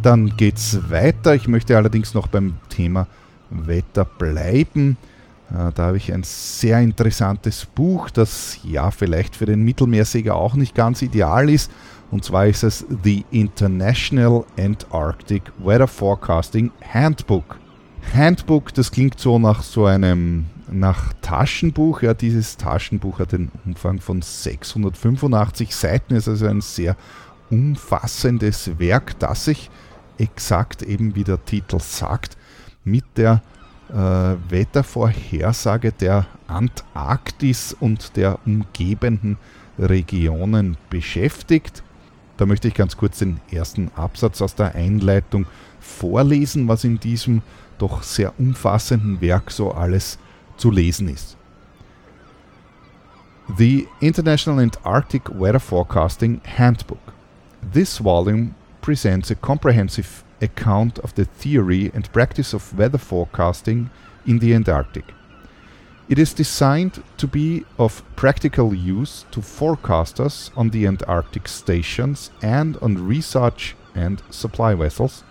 Dann 0.02 0.36
geht 0.36 0.56
es 0.56 0.90
weiter. 0.90 1.34
Ich 1.34 1.48
möchte 1.48 1.76
allerdings 1.76 2.14
noch 2.14 2.28
beim 2.28 2.54
Thema 2.68 3.08
Wetter 3.50 4.04
bleiben. 4.04 4.96
Äh, 5.50 5.72
da 5.74 5.86
habe 5.86 5.96
ich 5.96 6.12
ein 6.12 6.22
sehr 6.22 6.80
interessantes 6.80 7.66
Buch, 7.66 8.10
das 8.10 8.58
ja 8.62 8.90
vielleicht 8.90 9.36
für 9.36 9.46
den 9.46 9.62
Mittelmeerseger 9.62 10.34
auch 10.34 10.54
nicht 10.54 10.74
ganz 10.74 11.02
ideal 11.02 11.50
ist. 11.50 11.70
Und 12.10 12.24
zwar 12.24 12.46
ist 12.46 12.62
es 12.62 12.86
The 13.02 13.24
International 13.30 14.44
Antarctic 14.58 15.42
Weather 15.58 15.88
Forecasting 15.88 16.70
Handbook. 16.92 17.58
Handbook, 18.14 18.72
das 18.74 18.92
klingt 18.92 19.18
so 19.18 19.38
nach 19.38 19.62
so 19.62 19.86
einem 19.86 20.46
nach 20.70 21.12
Taschenbuch. 21.22 22.02
Ja, 22.02 22.14
dieses 22.14 22.56
Taschenbuch 22.56 23.18
hat 23.18 23.32
den 23.32 23.50
Umfang 23.64 24.00
von 24.00 24.22
685 24.22 25.74
Seiten, 25.74 26.14
ist 26.14 26.28
also 26.28 26.46
ein 26.46 26.60
sehr 26.60 26.96
umfassendes 27.50 28.78
Werk, 28.78 29.18
das 29.18 29.44
sich 29.44 29.70
exakt 30.18 30.82
eben 30.82 31.14
wie 31.14 31.24
der 31.24 31.44
Titel 31.44 31.78
sagt, 31.80 32.36
mit 32.84 33.04
der 33.16 33.42
äh, 33.90 33.94
Wettervorhersage 34.50 35.92
der 35.92 36.26
Antarktis 36.48 37.76
und 37.78 38.16
der 38.16 38.38
umgebenden 38.46 39.36
Regionen 39.78 40.76
beschäftigt. 40.90 41.82
Da 42.36 42.46
möchte 42.46 42.68
ich 42.68 42.74
ganz 42.74 42.96
kurz 42.96 43.18
den 43.18 43.40
ersten 43.50 43.90
Absatz 43.94 44.42
aus 44.42 44.54
der 44.54 44.74
Einleitung 44.74 45.46
vorlesen, 45.80 46.68
was 46.68 46.84
in 46.84 46.98
diesem 46.98 47.42
doch 47.78 48.02
sehr 48.02 48.38
umfassenden 48.38 49.20
Werk 49.20 49.50
so 49.50 49.72
alles 49.72 50.18
zu 50.56 50.70
lesen 50.70 51.08
ist. 51.08 51.36
The 53.56 53.86
International 54.00 54.60
Antarctic 54.60 55.28
Weather 55.30 55.60
Forecasting 55.60 56.40
Handbook. 56.44 57.12
This 57.62 57.98
volume 57.98 58.54
presents 58.80 59.30
a 59.30 59.36
comprehensive 59.36 60.24
account 60.40 60.98
of 60.98 61.14
the 61.14 61.24
theory 61.24 61.90
and 61.94 62.12
practice 62.12 62.52
of 62.52 62.76
weather 62.76 62.98
forecasting 62.98 63.90
in 64.26 64.40
the 64.40 64.52
Antarctic. 64.54 65.04
It 66.08 66.18
is 66.18 66.34
designed 66.34 67.02
to 67.16 67.26
be 67.26 67.64
of 67.78 68.02
practical 68.14 68.72
use 68.72 69.24
to 69.32 69.40
forecasters 69.40 70.50
on 70.56 70.70
the 70.70 70.86
Antarctic 70.86 71.48
stations 71.48 72.30
and 72.42 72.76
on 72.78 73.06
research 73.06 73.74
and 73.94 74.22
supply 74.30 74.74
vessels, 74.74 75.24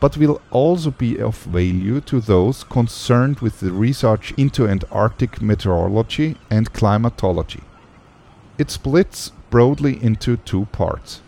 but 0.00 0.16
will 0.16 0.40
also 0.50 0.90
be 0.90 1.18
of 1.18 1.36
value 1.44 2.00
to 2.02 2.20
those 2.20 2.64
concerned 2.64 3.40
with 3.40 3.60
the 3.60 3.72
research 3.72 4.32
into 4.36 4.68
Antarctic 4.68 5.40
meteorology 5.40 6.36
and 6.50 6.72
climatology. 6.72 7.62
It 8.58 8.70
splits 8.70 9.32
broadly 9.50 10.02
into 10.02 10.36
two 10.36 10.66
parts. 10.66 11.20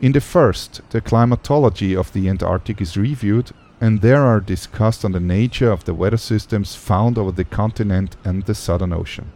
In 0.00 0.12
the 0.12 0.20
first, 0.20 0.80
the 0.90 1.00
climatology 1.00 1.94
of 1.94 2.12
the 2.12 2.28
Antarctic 2.28 2.80
is 2.80 2.96
reviewed, 2.96 3.50
and 3.80 4.00
there 4.00 4.22
are 4.22 4.40
discussed 4.40 5.04
on 5.04 5.12
the 5.12 5.20
nature 5.20 5.70
of 5.70 5.84
the 5.84 5.94
weather 5.94 6.16
systems 6.16 6.74
found 6.74 7.18
over 7.18 7.32
the 7.32 7.44
continent 7.44 8.16
and 8.24 8.44
the 8.44 8.54
Southern 8.54 8.92
Ocean. 8.92 9.30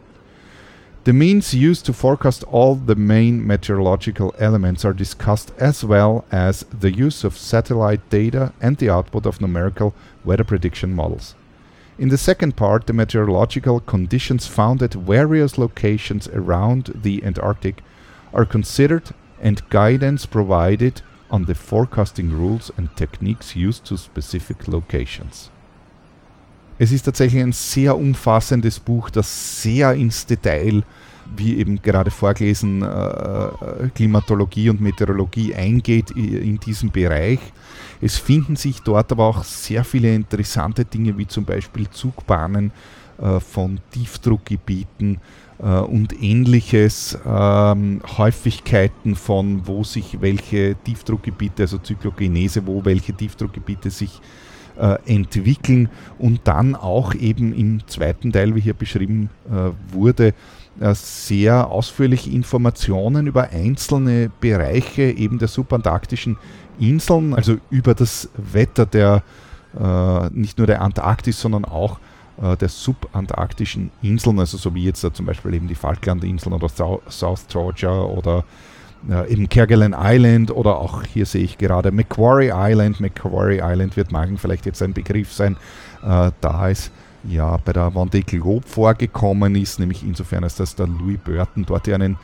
The 1.04 1.12
means 1.12 1.52
used 1.52 1.84
to 1.84 1.92
forecast 1.92 2.44
all 2.44 2.76
the 2.76 2.94
main 2.94 3.46
meteorological 3.46 4.34
elements 4.38 4.86
are 4.86 4.94
discussed 4.94 5.52
as 5.58 5.84
well 5.84 6.24
as 6.32 6.64
the 6.72 6.94
use 6.94 7.24
of 7.24 7.36
satellite 7.36 8.08
data 8.08 8.54
and 8.58 8.78
the 8.78 8.88
output 8.88 9.26
of 9.26 9.38
numerical 9.38 9.94
weather 10.24 10.44
prediction 10.44 10.94
models. 10.94 11.34
In 11.98 12.08
the 12.08 12.16
second 12.16 12.56
part, 12.56 12.86
the 12.86 12.94
meteorological 12.94 13.80
conditions 13.80 14.46
found 14.46 14.82
at 14.82 14.94
various 14.94 15.58
locations 15.58 16.26
around 16.28 16.92
the 16.94 17.22
Antarctic 17.22 17.82
are 18.32 18.46
considered 18.46 19.10
and 19.42 19.68
guidance 19.68 20.24
provided 20.24 21.02
on 21.30 21.44
the 21.44 21.54
forecasting 21.54 22.30
rules 22.30 22.70
and 22.78 22.96
techniques 22.96 23.54
used 23.54 23.84
to 23.84 23.98
specific 23.98 24.68
locations. 24.68 25.50
Es 26.76 26.90
ist 26.90 27.02
tatsächlich 27.04 27.42
ein 27.42 27.52
sehr 27.52 27.96
umfassendes 27.96 28.80
Buch, 28.80 29.08
das 29.10 29.62
sehr 29.62 29.94
ins 29.94 30.26
Detail, 30.26 30.82
wie 31.36 31.56
eben 31.58 31.80
gerade 31.80 32.10
vorgelesen, 32.10 32.82
äh, 32.82 33.88
Klimatologie 33.94 34.70
und 34.70 34.80
Meteorologie 34.80 35.54
eingeht 35.54 36.10
in 36.10 36.58
diesem 36.58 36.90
Bereich. 36.90 37.38
Es 38.00 38.18
finden 38.18 38.56
sich 38.56 38.80
dort 38.80 39.12
aber 39.12 39.24
auch 39.24 39.44
sehr 39.44 39.84
viele 39.84 40.14
interessante 40.14 40.84
Dinge, 40.84 41.16
wie 41.16 41.26
zum 41.26 41.44
Beispiel 41.44 41.88
Zugbahnen 41.90 42.72
äh, 43.18 43.38
von 43.38 43.78
Tiefdruckgebieten, 43.92 45.20
äh, 45.60 45.78
und 45.78 46.20
ähnliches, 46.20 47.16
ähm, 47.24 48.02
Häufigkeiten 48.18 49.14
von, 49.14 49.66
wo 49.66 49.84
sich 49.84 50.20
welche 50.20 50.74
Tiefdruckgebiete, 50.82 51.62
also 51.62 51.78
Zyklogenese, 51.78 52.66
wo 52.66 52.84
welche 52.84 53.14
Tiefdruckgebiete 53.14 53.90
sich 53.90 54.20
äh, 54.20 54.43
entwickeln 55.06 55.88
und 56.18 56.40
dann 56.44 56.74
auch 56.74 57.14
eben 57.14 57.54
im 57.54 57.86
zweiten 57.86 58.32
Teil, 58.32 58.56
wie 58.56 58.60
hier 58.60 58.74
beschrieben 58.74 59.30
äh, 59.48 59.70
wurde, 59.94 60.34
äh, 60.80 60.94
sehr 60.94 61.68
ausführliche 61.70 62.30
Informationen 62.30 63.28
über 63.28 63.50
einzelne 63.50 64.30
Bereiche 64.40 65.02
eben 65.02 65.38
der 65.38 65.46
subantarktischen 65.46 66.36
Inseln, 66.80 67.34
also 67.34 67.58
über 67.70 67.94
das 67.94 68.28
Wetter 68.36 68.84
der 68.84 69.22
äh, 69.78 70.30
nicht 70.30 70.58
nur 70.58 70.66
der 70.66 70.82
Antarktis, 70.82 71.40
sondern 71.40 71.64
auch 71.64 71.98
äh, 72.42 72.56
der 72.56 72.68
subantarktischen 72.68 73.92
Inseln, 74.02 74.40
also 74.40 74.56
so 74.56 74.74
wie 74.74 74.84
jetzt 74.84 75.04
äh, 75.04 75.12
zum 75.12 75.26
Beispiel 75.26 75.54
eben 75.54 75.68
die 75.68 75.74
Falklandinseln 75.74 76.52
oder 76.52 76.68
South 76.68 77.46
Georgia 77.48 78.02
oder 78.02 78.44
äh, 79.10 79.30
eben 79.30 79.48
Kerguelen 79.48 79.94
Island 79.98 80.50
oder 80.50 80.76
auch 80.76 81.02
hier 81.04 81.26
sehe 81.26 81.44
ich 81.44 81.58
gerade 81.58 81.90
Macquarie 81.90 82.52
Island. 82.54 83.00
Macquarie 83.00 83.60
Island 83.62 83.96
wird 83.96 84.12
Magen 84.12 84.38
vielleicht 84.38 84.66
jetzt 84.66 84.82
ein 84.82 84.92
Begriff 84.92 85.32
sein, 85.32 85.56
äh, 86.02 86.30
da 86.40 86.70
es 86.70 86.90
ja 87.24 87.56
bei 87.58 87.72
der 87.72 87.92
Vendée 87.92 88.24
Globe 88.24 88.66
vorgekommen 88.66 89.54
ist, 89.56 89.78
nämlich 89.78 90.02
insofern, 90.02 90.44
als 90.44 90.56
dass 90.56 90.74
der 90.74 90.86
Louis 90.86 91.18
Burton 91.24 91.64
dort 91.64 91.86
ja 91.86 91.94
einen 91.94 92.14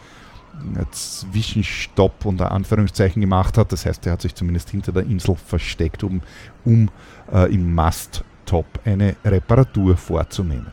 äh, 0.77 0.85
Zwischenstopp 0.91 2.25
unter 2.25 2.53
Anführungszeichen 2.53 3.21
gemacht 3.21 3.59
hat. 3.59 3.73
Das 3.73 3.87
heißt, 3.87 4.07
er 4.07 4.13
hat 4.13 4.23
sich 4.23 4.35
zumindest 4.35 4.71
hinter 4.71 4.93
der 4.93 5.05
Insel 5.05 5.37
versteckt, 5.37 6.05
um, 6.05 6.21
um 6.65 6.91
äh, 7.33 7.53
im 7.53 7.75
Mast 7.75 8.25
Top 8.47 8.67
eine 8.85 9.17
Reparatur 9.25 9.97
vorzunehmen. 9.97 10.67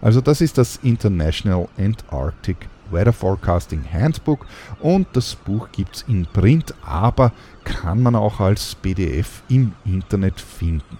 Also 0.00 0.20
das 0.20 0.40
ist 0.40 0.56
das 0.58 0.76
International 0.82 1.68
Antarctic 1.76 2.68
Weather 2.90 3.12
Forecasting 3.12 3.84
Handbook 3.92 4.46
und 4.80 5.06
das 5.12 5.34
Buch 5.34 5.68
gibt 5.72 5.96
es 5.96 6.02
in 6.08 6.26
Print, 6.26 6.74
aber 6.84 7.32
kann 7.64 8.02
man 8.02 8.14
auch 8.14 8.40
als 8.40 8.74
PDF 8.74 9.42
im 9.48 9.72
Internet 9.84 10.40
finden. 10.40 10.98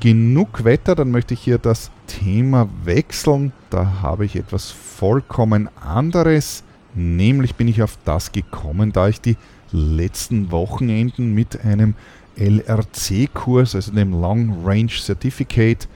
Genug 0.00 0.62
Wetter, 0.64 0.94
dann 0.94 1.10
möchte 1.10 1.34
ich 1.34 1.40
hier 1.40 1.58
das 1.58 1.90
Thema 2.06 2.68
wechseln. 2.84 3.52
Da 3.70 4.02
habe 4.02 4.24
ich 4.24 4.36
etwas 4.36 4.70
vollkommen 4.70 5.68
anderes, 5.80 6.62
nämlich 6.94 7.54
bin 7.56 7.66
ich 7.66 7.82
auf 7.82 7.98
das 8.04 8.30
gekommen, 8.30 8.92
da 8.92 9.08
ich 9.08 9.20
die 9.20 9.36
letzten 9.72 10.50
Wochenenden 10.52 11.34
mit 11.34 11.64
einem 11.64 11.94
LRC-Kurs, 12.36 13.74
also 13.74 13.92
dem 13.92 14.12
Long 14.12 14.64
Range 14.64 14.92
Certificate, 14.92 15.88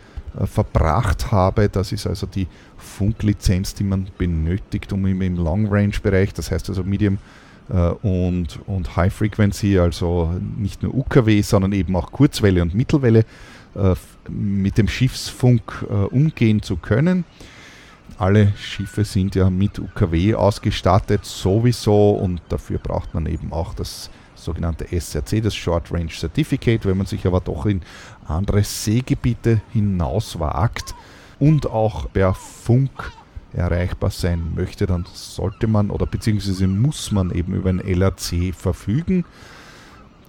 verbracht 0.47 1.33
habe. 1.33 1.69
Das 1.69 1.93
ist 1.93 2.07
also 2.07 2.27
die 2.27 2.47
Funklizenz, 2.77 3.75
die 3.75 3.85
man 3.85 4.09
benötigt, 4.19 4.93
um 4.93 5.07
im, 5.07 5.37
Long 5.37 5.66
Range 5.69 5.95
Bereich, 6.03 6.33
das 6.33 6.51
heißt 6.51 6.69
also 6.69 6.85
Medium 6.85 7.19
äh, 7.69 7.90
und, 8.03 8.59
und 8.66 8.97
High 8.97 9.12
Frequency, 9.12 9.79
also 9.79 10.35
nicht 10.57 10.83
nur 10.83 10.95
UKW, 10.95 11.43
sondern 11.43 11.73
eben 11.73 11.95
auch 11.97 12.12
Kurzwelle 12.12 12.62
und 12.62 12.75
Mittelwelle 12.75 13.25
äh, 13.75 13.95
mit 14.29 14.79
dem 14.79 14.88
Schiffsfunk 14.88 15.87
äh, 15.88 15.93
umgehen 15.93 16.62
zu 16.62 16.77
können. 16.77 17.25
Alle 18.18 18.53
Schiffe 18.57 19.05
sind 19.05 19.35
ja 19.35 19.49
mit 19.49 19.79
UKW 19.79 20.35
ausgestattet 20.35 21.25
sowieso 21.25 22.11
und 22.12 22.40
dafür 22.49 22.79
braucht 22.79 23.14
man 23.14 23.27
eben 23.27 23.53
auch 23.53 23.75
das 23.75 24.11
sogenannte 24.35 24.87
SRC, 24.88 25.42
das 25.42 25.55
Short 25.55 25.92
Range 25.92 26.11
Certificate, 26.11 26.85
wenn 26.87 26.96
man 26.96 27.07
sich 27.07 27.27
aber 27.27 27.40
doch 27.40 27.66
in 27.66 27.83
andere 28.27 28.62
Seegebiete 28.62 29.61
hinauswagt 29.73 30.94
und 31.38 31.66
auch 31.66 32.11
per 32.12 32.35
Funk 32.35 33.12
erreichbar 33.53 34.11
sein 34.11 34.53
möchte, 34.55 34.87
dann 34.87 35.05
sollte 35.12 35.66
man 35.66 35.90
oder 35.90 36.07
beziehungsweise 36.07 36.66
muss 36.68 37.11
man 37.11 37.31
eben 37.31 37.55
über 37.55 37.70
ein 37.70 37.81
LRC 37.81 38.55
verfügen. 38.55 39.25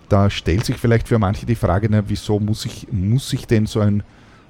Da 0.10 0.30
stellt 0.30 0.66
sich 0.66 0.78
vielleicht 0.78 1.08
für 1.08 1.20
manche 1.20 1.46
die 1.46 1.56
Frage, 1.56 1.88
na, 1.90 2.04
wieso 2.08 2.40
muss 2.40 2.66
ich, 2.66 2.88
muss 2.92 3.32
ich 3.34 3.48
denn 3.48 3.66
so 3.66 3.80
ein 3.80 4.04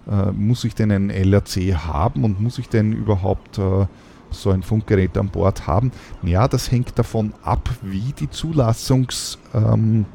äh, 0.10 0.32
muss 0.32 0.64
ich 0.64 0.76
denn 0.76 0.92
ein 0.92 1.10
LRC 1.10 1.76
haben 1.76 2.24
und 2.24 2.40
muss 2.40 2.58
ich 2.58 2.70
denn 2.70 2.94
überhaupt 2.94 3.58
äh, 3.58 3.86
so 4.32 4.52
ein 4.52 4.64
Funkgerät 4.64 5.18
an 5.18 5.30
Bord 5.30 5.68
haben? 5.68 5.92
Ja, 6.24 6.48
das 6.48 6.72
hängt 6.72 6.98
davon 6.98 7.34
ab, 7.44 7.70
wie 7.82 8.14
die 8.18 8.30
Zulassungs... 8.30 9.38
Ähm, 9.54 10.06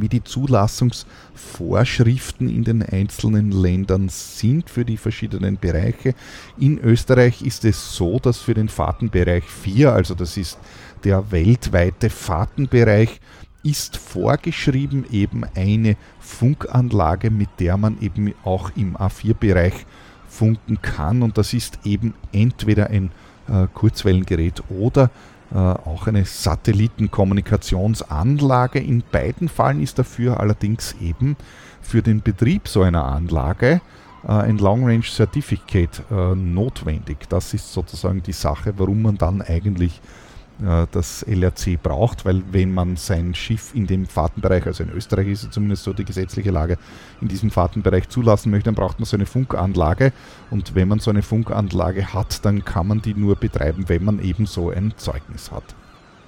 wie 0.00 0.08
die 0.08 0.22
Zulassungsvorschriften 0.22 2.48
in 2.48 2.62
den 2.64 2.82
einzelnen 2.82 3.52
Ländern 3.52 4.08
sind 4.08 4.70
für 4.70 4.84
die 4.84 4.96
verschiedenen 4.96 5.58
Bereiche. 5.58 6.14
In 6.58 6.78
Österreich 6.78 7.42
ist 7.42 7.64
es 7.64 7.94
so, 7.94 8.18
dass 8.18 8.38
für 8.38 8.54
den 8.54 8.68
Fahrtenbereich 8.68 9.44
4, 9.44 9.92
also 9.92 10.14
das 10.14 10.36
ist 10.36 10.58
der 11.04 11.30
weltweite 11.30 12.10
Fahrtenbereich, 12.10 13.20
ist 13.62 13.96
vorgeschrieben 13.96 15.06
eben 15.10 15.44
eine 15.54 15.96
Funkanlage, 16.20 17.30
mit 17.30 17.48
der 17.58 17.76
man 17.76 18.00
eben 18.00 18.34
auch 18.44 18.70
im 18.76 18.96
A4-Bereich 18.96 19.86
funken 20.28 20.80
kann. 20.80 21.22
Und 21.22 21.36
das 21.38 21.52
ist 21.52 21.80
eben 21.84 22.14
entweder 22.32 22.90
ein 22.90 23.10
äh, 23.48 23.66
Kurzwellengerät 23.72 24.62
oder 24.68 25.10
äh, 25.52 25.56
auch 25.56 26.06
eine 26.06 26.24
Satellitenkommunikationsanlage. 26.24 28.78
In 28.78 29.02
beiden 29.10 29.48
Fällen 29.48 29.82
ist 29.82 29.98
dafür 29.98 30.38
allerdings 30.38 30.94
eben 31.00 31.36
für 31.80 32.02
den 32.02 32.22
Betrieb 32.22 32.68
so 32.68 32.82
einer 32.82 33.04
Anlage 33.04 33.80
äh, 34.24 34.32
ein 34.32 34.58
Long 34.58 34.84
Range 34.84 35.04
Certificate 35.04 36.02
äh, 36.10 36.34
notwendig. 36.34 37.28
Das 37.28 37.54
ist 37.54 37.72
sozusagen 37.72 38.20
die 38.22 38.32
Sache, 38.32 38.74
warum 38.76 39.02
man 39.02 39.18
dann 39.18 39.42
eigentlich 39.42 40.00
äh, 40.00 40.27
das 40.58 41.22
LRC 41.22 41.80
braucht, 41.80 42.24
weil 42.24 42.42
wenn 42.50 42.74
man 42.74 42.96
sein 42.96 43.34
Schiff 43.34 43.74
in 43.74 43.86
dem 43.86 44.06
Fahrtenbereich, 44.06 44.66
also 44.66 44.82
in 44.82 44.90
Österreich 44.90 45.28
ist 45.28 45.44
es 45.44 45.50
zumindest 45.50 45.84
so 45.84 45.92
die 45.92 46.04
gesetzliche 46.04 46.50
Lage, 46.50 46.78
in 47.20 47.28
diesem 47.28 47.50
Fahrtenbereich 47.50 48.08
zulassen 48.08 48.50
möchte, 48.50 48.64
dann 48.64 48.74
braucht 48.74 48.98
man 48.98 49.06
so 49.06 49.16
eine 49.16 49.26
Funkanlage 49.26 50.12
und 50.50 50.74
wenn 50.74 50.88
man 50.88 50.98
so 50.98 51.10
eine 51.10 51.22
Funkanlage 51.22 52.12
hat, 52.12 52.44
dann 52.44 52.64
kann 52.64 52.88
man 52.88 53.00
die 53.00 53.14
nur 53.14 53.36
betreiben, 53.36 53.84
wenn 53.88 54.04
man 54.04 54.18
eben 54.20 54.46
so 54.46 54.70
ein 54.70 54.94
Zeugnis 54.96 55.52
hat. 55.52 55.76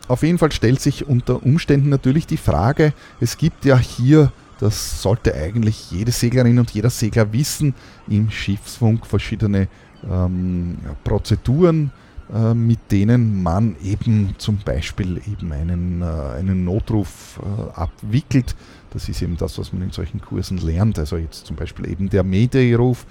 Auf 0.06 0.22
jeden 0.22 0.38
Fall 0.38 0.52
stellt 0.52 0.80
sich 0.80 1.08
unter 1.08 1.44
Umständen 1.44 1.88
natürlich 1.88 2.26
die 2.26 2.36
Frage, 2.36 2.92
es 3.20 3.36
gibt 3.36 3.64
ja 3.64 3.78
hier 3.78 4.30
das 4.60 5.00
sollte 5.00 5.34
eigentlich 5.34 5.90
jede 5.90 6.12
Seglerin 6.12 6.58
und 6.58 6.70
jeder 6.70 6.90
Segler 6.90 7.32
wissen, 7.32 7.74
im 8.08 8.30
Schiffsfunk 8.30 9.06
verschiedene 9.06 9.68
ähm, 10.08 10.76
Prozeduren, 11.02 11.86
äh, 11.86 12.09
mit 12.54 12.78
denen 12.92 13.42
man 13.42 13.76
eben 13.82 14.34
zum 14.38 14.58
Beispiel 14.58 15.20
eben 15.30 15.52
einen, 15.52 16.02
äh, 16.02 16.38
einen 16.38 16.64
Notruf 16.64 17.40
äh, 17.42 17.78
abwickelt. 17.78 18.54
Das 18.92 19.08
ist 19.08 19.22
eben 19.22 19.36
das, 19.36 19.58
was 19.58 19.72
man 19.72 19.82
in 19.82 19.90
solchen 19.90 20.20
Kursen 20.20 20.58
lernt. 20.58 20.98
Also 20.98 21.16
jetzt 21.16 21.46
zum 21.46 21.56
Beispiel 21.56 21.88
eben 21.90 22.08
der 22.08 22.24
Mayday-Ruf 22.24 23.06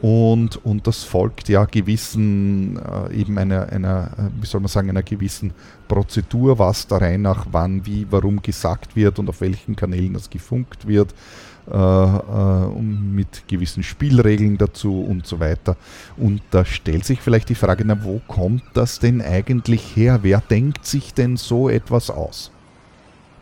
und, 0.00 0.64
und 0.64 0.86
das 0.86 1.04
folgt 1.04 1.48
ja 1.48 1.64
gewissen, 1.64 2.78
äh, 2.78 3.14
eben 3.14 3.38
einer, 3.38 3.68
einer, 3.70 4.10
wie 4.40 4.46
soll 4.46 4.60
man 4.60 4.68
sagen, 4.68 4.90
einer 4.90 5.02
gewissen 5.02 5.52
Prozedur, 5.88 6.58
was 6.58 6.86
da 6.86 6.98
rein 6.98 7.22
nach 7.22 7.46
wann, 7.50 7.86
wie, 7.86 8.06
warum 8.10 8.40
gesagt 8.42 8.96
wird 8.96 9.18
und 9.18 9.28
auf 9.28 9.40
welchen 9.40 9.76
Kanälen 9.76 10.14
das 10.14 10.30
gefunkt 10.30 10.86
wird 10.86 11.12
äh, 11.12 11.14
äh, 11.14 11.49
mit 11.70 13.46
gewissen 13.46 13.82
Spielregeln 13.82 14.58
dazu 14.58 15.02
und 15.02 15.26
so 15.26 15.38
weiter. 15.38 15.76
Und 16.16 16.42
da 16.50 16.64
stellt 16.64 17.04
sich 17.04 17.20
vielleicht 17.20 17.48
die 17.48 17.54
Frage, 17.54 17.84
na, 17.84 18.02
wo 18.02 18.20
kommt 18.26 18.64
das 18.74 18.98
denn 18.98 19.22
eigentlich 19.22 19.94
her? 19.94 20.20
Wer 20.22 20.40
denkt 20.40 20.84
sich 20.84 21.14
denn 21.14 21.36
so 21.36 21.68
etwas 21.68 22.10
aus? 22.10 22.50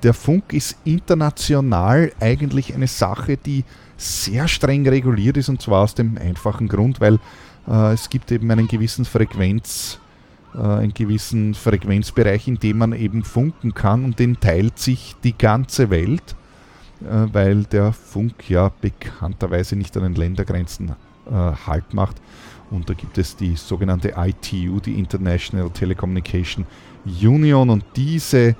Der 0.03 0.15
Funk 0.15 0.53
ist 0.53 0.77
international 0.85 2.13
eigentlich 2.21 2.73
eine 2.73 2.87
Sache, 2.87 3.37
die 3.37 3.65
sehr 3.97 4.47
streng 4.47 4.89
reguliert 4.89 5.37
ist 5.37 5.49
und 5.49 5.61
zwar 5.61 5.83
aus 5.83 5.95
dem 5.95 6.17
einfachen 6.19 6.69
Grund, 6.69 7.01
weil 7.01 7.19
äh, 7.67 7.93
es 7.93 8.09
gibt 8.09 8.31
eben 8.31 8.49
einen 8.51 8.69
gewissen 8.69 9.05
Frequenz, 9.05 9.99
äh, 10.55 10.59
einen 10.59 10.95
gewissen 10.95 11.55
Frequenzbereich, 11.55 12.47
in 12.47 12.61
dem 12.61 12.79
man 12.79 12.93
eben 12.93 13.25
funken 13.25 13.75
kann 13.75 14.05
und 14.05 14.21
den 14.21 14.39
teilt 14.39 14.79
sich 14.79 15.17
die 15.25 15.37
ganze 15.37 15.91
Welt. 15.91 16.37
Äh, 17.01 17.33
weil 17.33 17.65
der 17.65 17.93
Funk 17.93 18.51
ja 18.51 18.71
bekannterweise 18.81 19.77
nicht 19.77 19.97
an 19.97 20.03
den 20.03 20.15
Ländergrenzen 20.15 20.91
äh, 21.27 21.33
Halt 21.33 21.95
macht. 21.95 22.17
Und 22.71 22.91
da 22.91 22.95
gibt 22.95 23.19
es 23.19 23.37
die 23.37 23.57
sogenannte 23.57 24.15
ITU, 24.17 24.81
die 24.81 24.99
International 24.99 25.71
Telecommunication 25.71 26.67
Union. 27.05 27.71
Und 27.71 27.85
diese 27.97 28.57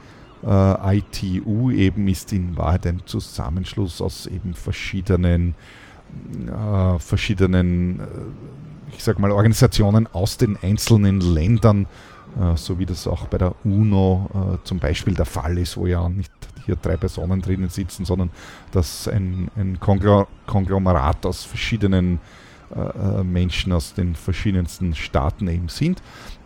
äh, 0.47 0.99
ITU 0.99 1.71
eben 1.71 2.09
ist 2.09 2.33
in 2.33 2.57
Wahrheit 2.57 2.87
ein 2.87 3.03
Zusammenschluss 3.05 4.01
aus 4.01 4.27
eben 4.27 4.55
verschiedenen, 4.55 5.55
äh, 6.47 6.99
verschiedenen, 6.99 8.01
äh, 8.01 8.05
ich 8.97 9.03
sag 9.03 9.19
mal, 9.19 9.33
Organisationen 9.33 10.07
aus 10.07 10.39
den 10.39 10.57
einzelnen 10.63 11.21
Ländern, 11.21 11.87
äh, 12.41 12.57
so 12.57 12.79
wie 12.79 12.87
das 12.87 13.07
auch 13.09 13.27
bei 13.27 13.39
der 13.39 13.55
UNO 13.65 14.59
zum 14.65 14.79
Beispiel 14.79 15.15
der 15.15 15.27
Fall 15.27 15.59
ist, 15.59 15.77
wo 15.77 15.87
ja 15.87 16.09
nicht 16.09 16.33
hier 16.69 16.77
drei 16.77 16.97
Personen 16.97 17.41
drinnen 17.41 17.71
sitzen, 17.71 18.05
sondern 18.05 18.31
dass 18.73 19.09
ein, 19.09 19.51
ein 19.57 19.81
Konglomerat 19.81 21.25
aus 21.25 21.45
verschiedenen 21.45 22.21
äh, 22.77 23.21
äh, 23.21 23.25
Menschen 23.25 23.73
aus 23.73 23.95
den 23.95 24.15
verschiedensten 24.15 24.95
Staaten 24.95 25.49
eben 25.49 25.69
sind. 25.69 26.03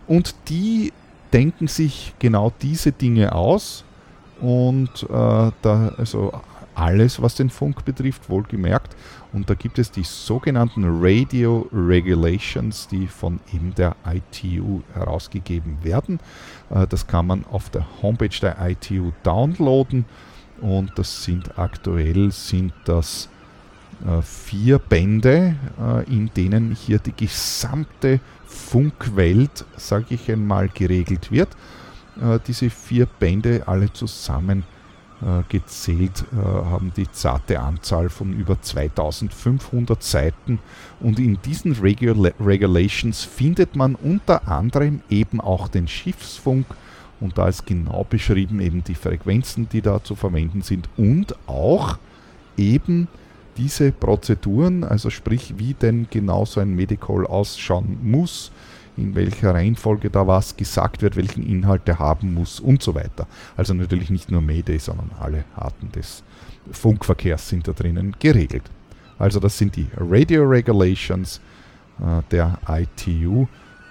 Und 0.07 0.35
die 0.47 0.93
denken 1.33 1.67
sich 1.67 2.13
genau 2.19 2.53
diese 2.61 2.93
Dinge 2.93 3.35
aus 3.35 3.83
und 4.39 5.03
äh, 5.03 5.51
da, 5.61 5.93
also 5.97 6.31
alles, 6.75 7.21
was 7.21 7.35
den 7.35 7.49
Funk 7.49 7.85
betrifft, 7.85 8.29
wohlgemerkt. 8.29 8.95
Und 9.31 9.49
da 9.49 9.55
gibt 9.55 9.79
es 9.79 9.91
die 9.91 10.03
sogenannten 10.03 10.83
Radio 10.85 11.67
Regulations, 11.73 12.87
die 12.87 13.07
von 13.07 13.39
eben 13.53 13.73
der 13.75 13.95
ITU 14.05 14.81
herausgegeben 14.93 15.77
werden. 15.83 16.19
Äh, 16.69 16.87
das 16.87 17.07
kann 17.07 17.27
man 17.27 17.45
auf 17.45 17.69
der 17.69 17.85
Homepage 18.01 18.39
der 18.41 18.57
ITU 18.59 19.11
downloaden. 19.23 20.05
Und 20.61 20.91
das 20.95 21.23
sind 21.23 21.57
aktuell 21.57 22.31
sind 22.31 22.73
das 22.85 23.27
äh, 24.05 24.21
vier 24.21 24.79
Bände, 24.79 25.55
äh, 25.81 26.03
in 26.11 26.31
denen 26.35 26.75
hier 26.75 26.99
die 26.99 27.15
gesamte 27.15 28.19
Funkwelt, 28.45 29.65
sage 29.77 30.15
ich 30.15 30.31
einmal, 30.31 30.69
geregelt 30.69 31.31
wird. 31.31 31.49
Diese 32.45 32.69
vier 32.69 33.07
Bände 33.07 33.63
alle 33.65 33.91
zusammen 33.91 34.63
gezählt, 35.49 36.25
äh, 36.33 36.35
haben 36.35 36.91
die 36.95 37.11
zarte 37.11 37.59
Anzahl 37.59 38.09
von 38.09 38.33
über 38.33 38.61
2500 38.61 40.03
Seiten. 40.03 40.59
Und 40.99 41.19
in 41.19 41.39
diesen 41.43 41.73
Regula 41.73 42.31
Regulations 42.39 43.23
findet 43.23 43.75
man 43.75 43.95
unter 43.95 44.47
anderem 44.47 45.01
eben 45.09 45.39
auch 45.39 45.67
den 45.67 45.87
Schiffsfunk. 45.87 46.65
Und 47.19 47.37
da 47.37 47.47
ist 47.47 47.65
genau 47.65 48.05
beschrieben 48.09 48.59
eben 48.59 48.83
die 48.83 48.95
Frequenzen, 48.95 49.69
die 49.69 49.81
da 49.81 50.03
zu 50.03 50.15
verwenden 50.15 50.61
sind. 50.61 50.89
Und 50.97 51.35
auch 51.47 51.97
eben 52.57 53.07
diese 53.57 53.91
Prozeduren, 53.91 54.83
also 54.83 55.09
sprich 55.09 55.53
wie 55.57 55.73
denn 55.73 56.07
genau 56.09 56.45
so 56.45 56.59
ein 56.59 56.75
Medical 56.75 57.25
ausschauen 57.25 57.97
muss, 58.01 58.51
in 58.97 59.15
welcher 59.15 59.53
Reihenfolge 59.53 60.09
da 60.09 60.27
was 60.27 60.55
gesagt 60.55 61.01
wird, 61.01 61.15
welchen 61.15 61.45
Inhalt 61.45 61.87
er 61.87 61.99
haben 61.99 62.33
muss 62.33 62.59
und 62.59 62.83
so 62.83 62.95
weiter. 62.95 63.27
Also 63.57 63.73
natürlich 63.73 64.09
nicht 64.09 64.31
nur 64.31 64.41
Mayday, 64.41 64.79
sondern 64.79 65.11
alle 65.19 65.45
Arten 65.55 65.91
des 65.91 66.23
Funkverkehrs 66.71 67.49
sind 67.49 67.67
da 67.67 67.73
drinnen 67.73 68.15
geregelt. 68.19 68.63
Also 69.17 69.39
das 69.39 69.57
sind 69.57 69.75
die 69.75 69.87
Radio 69.97 70.43
Regulations 70.43 71.41
äh, 71.99 72.21
der 72.31 72.57
ITU 72.67 73.47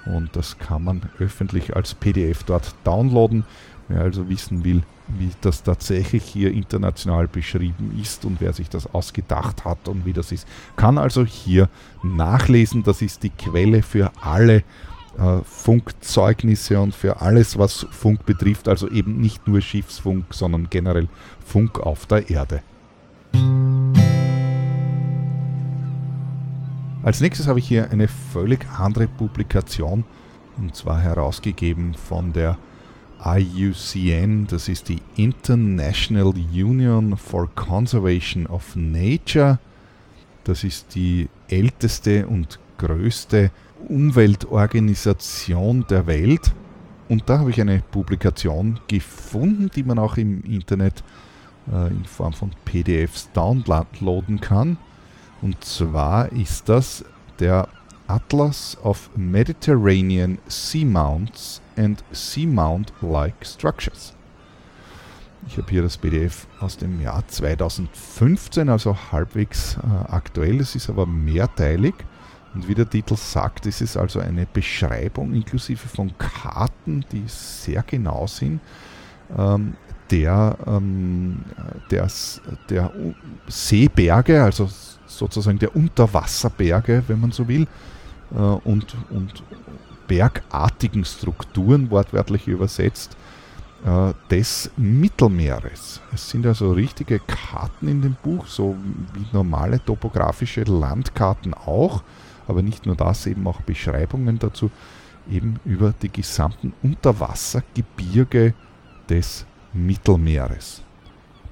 und 0.07 0.35
das 0.35 0.59
kann 0.59 0.85
man 0.85 1.03
öffentlich 1.19 1.77
als 1.77 1.95
PDF 1.95 2.43
dort 2.45 2.75
downloaden. 2.85 3.45
Wer 3.89 4.03
also 4.03 4.29
wissen 4.29 4.65
will, 4.65 4.83
wie 5.09 5.31
das 5.41 5.63
tatsächlich 5.63 6.25
hier 6.25 6.53
international 6.53 7.29
beschrieben 7.29 7.99
ist 8.01 8.25
und 8.25 8.41
wer 8.41 8.53
sich 8.53 8.69
das 8.69 8.93
ausgedacht 8.95 9.65
hat 9.65 9.89
und 9.89 10.07
wie 10.07 10.13
das 10.13 10.33
ist, 10.33 10.47
kann 10.77 10.99
also 10.99 11.25
hier 11.25 11.69
nachlesen. 12.03 12.83
Das 12.83 13.03
ist 13.03 13.23
die 13.23 13.31
Quelle 13.31 13.83
für 13.83 14.13
alle 14.21 14.63
äh, 15.19 15.39
Funkzeugnisse 15.45 16.81
und 16.81 16.95
für 16.95 17.21
alles, 17.21 17.59
was 17.59 17.87
Funk 17.91 18.25
betrifft, 18.27 18.69
also 18.69 18.89
eben 18.89 19.21
nicht 19.21 19.47
nur 19.47 19.61
Schiffsfunk, 19.61 20.27
sondern 20.31 20.69
generell 20.71 21.09
Funk 21.45 21.81
auf 21.81 22.07
der 22.07 22.31
Erde. 22.31 22.63
Als 27.03 27.21
nächstes 27.21 27.49
habe 27.49 27.59
ich 27.59 27.67
hier 27.67 27.91
eine 27.91 28.07
völlig 28.07 28.67
andere 28.79 29.09
Publikation 29.09 30.05
und 30.59 30.77
zwar 30.77 31.01
herausgegeben 31.01 31.95
von 31.95 32.33
der 32.33 32.59
IUCN, 33.25 34.47
das 34.49 34.69
ist 34.69 34.89
die 34.89 35.01
International 35.17 36.35
Union 36.53 37.17
for 37.17 37.49
Conservation 37.55 38.47
of 38.47 38.75
Nature. 38.75 39.59
Das 40.45 40.65
ist 40.65 40.97
die 40.97 41.29
älteste 41.49 42.27
und 42.27 42.59
größte 42.79 43.53
Umweltorganisation 43.89 45.85
der 45.89 46.07
Welt. 46.07 46.53
Und 47.09 47.29
da 47.29 47.39
habe 47.41 47.51
ich 47.51 47.61
eine 47.61 47.83
Publikation 47.91 48.81
gefunden, 48.89 49.71
die 49.75 49.83
man 49.83 49.99
auch 49.99 50.17
im 50.17 50.43
Internet 50.45 51.03
äh, 51.71 51.89
in 51.89 52.05
Form 52.05 52.33
von 52.33 52.53
PDFs 52.65 53.31
downloaden 53.33 54.41
kann. 54.41 54.79
Und 55.41 55.63
zwar 55.65 56.33
ist 56.33 56.69
das 56.69 57.05
der 57.39 57.69
Atlas 58.07 58.77
of 58.83 59.11
Mediterranean 59.17 60.39
Seamounts 60.47 61.61
and 61.77 62.05
Seamount-like 62.13 63.45
Structures. 63.45 64.15
Ich 65.49 65.59
habe 65.59 65.71
hier 65.71 65.83
das 65.83 65.99
PDF 65.99 66.47
aus 66.61 66.77
dem 66.77 67.01
Jahr 67.01 67.27
2015, 67.27 68.69
also 68.69 68.97
halbwegs 69.11 69.77
äh, 69.77 70.13
aktuell. 70.13 70.61
Es 70.61 70.77
ist 70.77 70.89
aber 70.89 71.05
mehrteilig. 71.07 71.95
Und 72.55 72.69
wie 72.69 72.75
der 72.75 72.89
Titel 72.89 73.17
sagt, 73.17 73.67
ist 73.67 73.81
es 73.81 73.97
also 73.97 74.21
eine 74.21 74.47
Beschreibung 74.47 75.33
inklusive 75.33 75.89
von 75.89 76.13
Karten, 76.19 77.05
die 77.11 77.25
sehr 77.27 77.83
genau 77.83 78.27
sind, 78.27 78.61
ähm, 79.37 79.75
der, 80.11 80.59
ähm, 80.67 81.41
der, 81.91 82.09
der 82.69 82.93
Seeberge, 83.49 84.43
also 84.43 84.69
sozusagen 85.07 85.59
der 85.59 85.75
Unterwasserberge, 85.75 87.05
wenn 87.07 87.21
man 87.21 87.33
so 87.33 87.49
will, 87.49 87.67
äh, 88.35 88.37
und, 88.37 88.95
und 89.11 89.43
bergartigen 90.07 91.05
Strukturen, 91.05 91.91
wortwörtlich 91.91 92.47
übersetzt, 92.47 93.17
äh, 93.85 94.13
des 94.31 94.71
Mittelmeeres. 94.77 96.01
Es 96.13 96.29
sind 96.29 96.47
also 96.47 96.73
richtige 96.73 97.19
Karten 97.19 97.89
in 97.89 98.03
dem 98.03 98.17
Buch, 98.23 98.47
so 98.47 98.77
wie 99.15 99.25
normale 99.33 99.83
topografische 99.83 100.65
Landkarten 100.65 101.55
auch, 101.55 102.03
aber 102.53 102.63
nicht 102.63 102.87
nur 102.87 102.95
das, 102.95 103.27
eben 103.27 103.47
auch 103.47 103.61
Beschreibungen 103.63 104.39
dazu, 104.39 104.71
eben 105.31 105.59
über 105.65 105.95
die 106.01 106.11
gesamten 106.11 106.73
Unterwassergebirge 106.83 108.55
des 109.09 109.47
Mittelmeeres. 109.73 110.83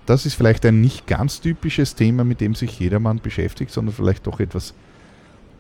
Das 0.07 0.27
ist 0.27 0.35
vielleicht 0.35 0.65
ein 0.67 0.81
nicht 0.81 1.07
ganz 1.07 1.41
typisches 1.41 1.95
Thema, 1.95 2.25
mit 2.25 2.41
dem 2.41 2.55
sich 2.55 2.79
jedermann 2.79 3.21
beschäftigt, 3.21 3.71
sondern 3.71 3.95
vielleicht 3.95 4.27
doch 4.27 4.41
etwas 4.41 4.75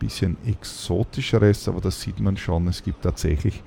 bisschen 0.00 0.37
exotischeres, 0.46 1.68
aber 1.68 1.81
das 1.81 2.00
sieht 2.00 2.18
man 2.20 2.37
schon, 2.37 2.66
es 2.66 2.83
gibt 2.83 3.03
tatsächlich 3.03 3.62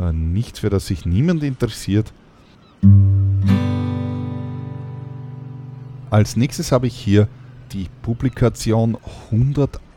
äh, 0.00 0.12
nichts, 0.12 0.60
für 0.60 0.70
das 0.70 0.86
sich 0.86 1.04
niemand 1.04 1.42
interessiert. 1.42 2.12
Als 6.08 6.36
nächstes 6.36 6.72
habe 6.72 6.86
ich 6.86 6.96
hier 6.96 7.28
die 7.72 7.88
Publikation 8.02 8.96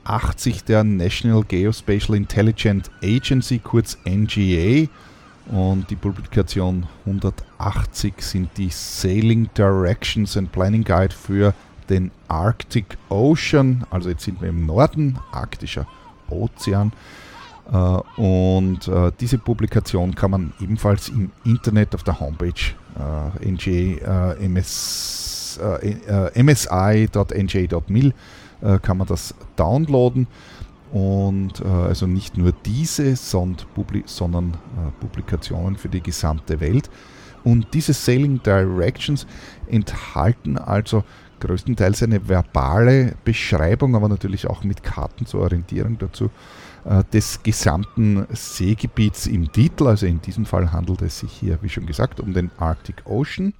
180 0.04 0.64
der 0.64 0.84
National 0.84 1.44
Geospatial 1.44 2.18
Intelligence 2.18 2.90
Agency, 3.04 3.60
kurz 3.60 3.98
NGA. 4.06 4.88
Und 5.48 5.90
die 5.90 5.96
Publikation 5.96 6.86
180 7.06 8.14
sind 8.20 8.50
die 8.58 8.70
Sailing 8.70 9.50
Directions 9.58 10.38
and 10.38 10.52
Planning 10.52 10.84
Guide 10.84 11.14
für 11.14 11.54
den 11.90 12.12
Arctic 12.28 12.98
Ocean. 13.10 13.84
Also 13.90 14.10
jetzt 14.10 14.24
sind 14.24 14.42
wir 14.42 14.50
im 14.50 14.66
Norden, 14.66 15.18
arktischer 15.32 15.88
Ozean. 16.30 16.92
Äh, 17.72 17.76
und 18.22 18.88
äh, 18.88 19.12
diese 19.20 19.38
Publikation 19.38 20.14
kann 20.16 20.32
man 20.32 20.54
ebenfalls 20.60 21.10
im 21.10 21.32
Internet 21.46 21.96
auf 21.96 22.04
der 22.04 22.20
Homepage 22.20 22.54
äh, 22.98 23.50
NJ, 23.50 23.98
msi.nj.mil 26.36 28.14
kann 28.82 28.98
man 28.98 29.08
das 29.08 29.36
downloaden. 29.56 30.28
Und 30.92 31.64
also 31.64 32.08
nicht 32.08 32.38
nur 32.38 32.52
diese, 32.52 33.16
sondern, 33.16 34.58
Publikationen 35.00 35.76
für 35.78 35.90
die 35.90 36.02
gesamte 36.02 36.60
Welt. 36.60 36.90
Und 37.44 37.68
diese 37.74 37.94
Sailing 37.94 38.42
Directions 38.44 39.26
enthalten 39.68 40.58
also 40.58 41.04
größtenteils 41.40 42.04
eine 42.04 42.28
verbale 42.28 43.16
Beschreibung, 43.24 43.96
aber 43.96 44.10
natürlich 44.10 44.48
auch 44.48 44.64
mit 44.64 44.84
Karten 44.84 45.26
zur 45.26 45.42
Orientierung 45.42 45.98
dazu 45.98 46.30
äh, 46.86 47.04
des 47.14 47.42
gesamten 47.44 48.28
Seegebiets 48.30 49.28
im 49.28 49.52
Titel. 49.52 49.88
Also 49.88 50.06
in 50.06 50.22
diesem 50.22 50.46
Fall 50.46 50.72
handelt 50.72 51.02
es 51.02 51.20
sich 51.20 51.32
hier, 51.32 51.60
wie 51.62 51.70
schon 51.70 51.86
gesagt, 51.86 52.20
um 52.20 52.34
den 52.34 52.52
Arctic 52.58 53.04
Ocean. 53.06 53.54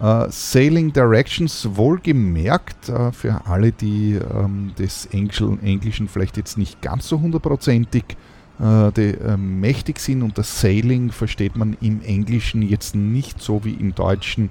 Uh, 0.00 0.26
Sailing 0.30 0.92
Directions 0.92 1.68
wohlgemerkt 1.76 2.88
uh, 2.88 3.12
für 3.12 3.46
alle, 3.46 3.72
die 3.72 4.14
ähm, 4.14 4.72
des 4.78 5.06
Engl 5.06 5.58
Englischen 5.62 6.08
vielleicht 6.08 6.36
jetzt 6.36 6.56
nicht 6.56 6.80
ganz 6.80 7.08
so 7.08 7.20
hundertprozentig 7.20 8.04
uh, 8.58 8.90
mächtig 9.36 10.00
sind. 10.00 10.22
Unter 10.22 10.42
Sailing 10.42 11.12
versteht 11.12 11.56
man 11.56 11.76
im 11.80 12.00
Englischen 12.02 12.62
jetzt 12.62 12.94
nicht 12.96 13.40
so 13.40 13.64
wie 13.64 13.74
im 13.74 13.94
Deutschen 13.94 14.50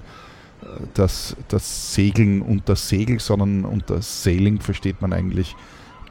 das, 0.94 1.36
das 1.48 1.94
Segeln 1.94 2.40
unter 2.40 2.76
Segel, 2.76 3.18
sondern 3.18 3.64
unter 3.64 4.00
Sailing 4.00 4.60
versteht 4.60 5.02
man 5.02 5.12
eigentlich 5.12 5.56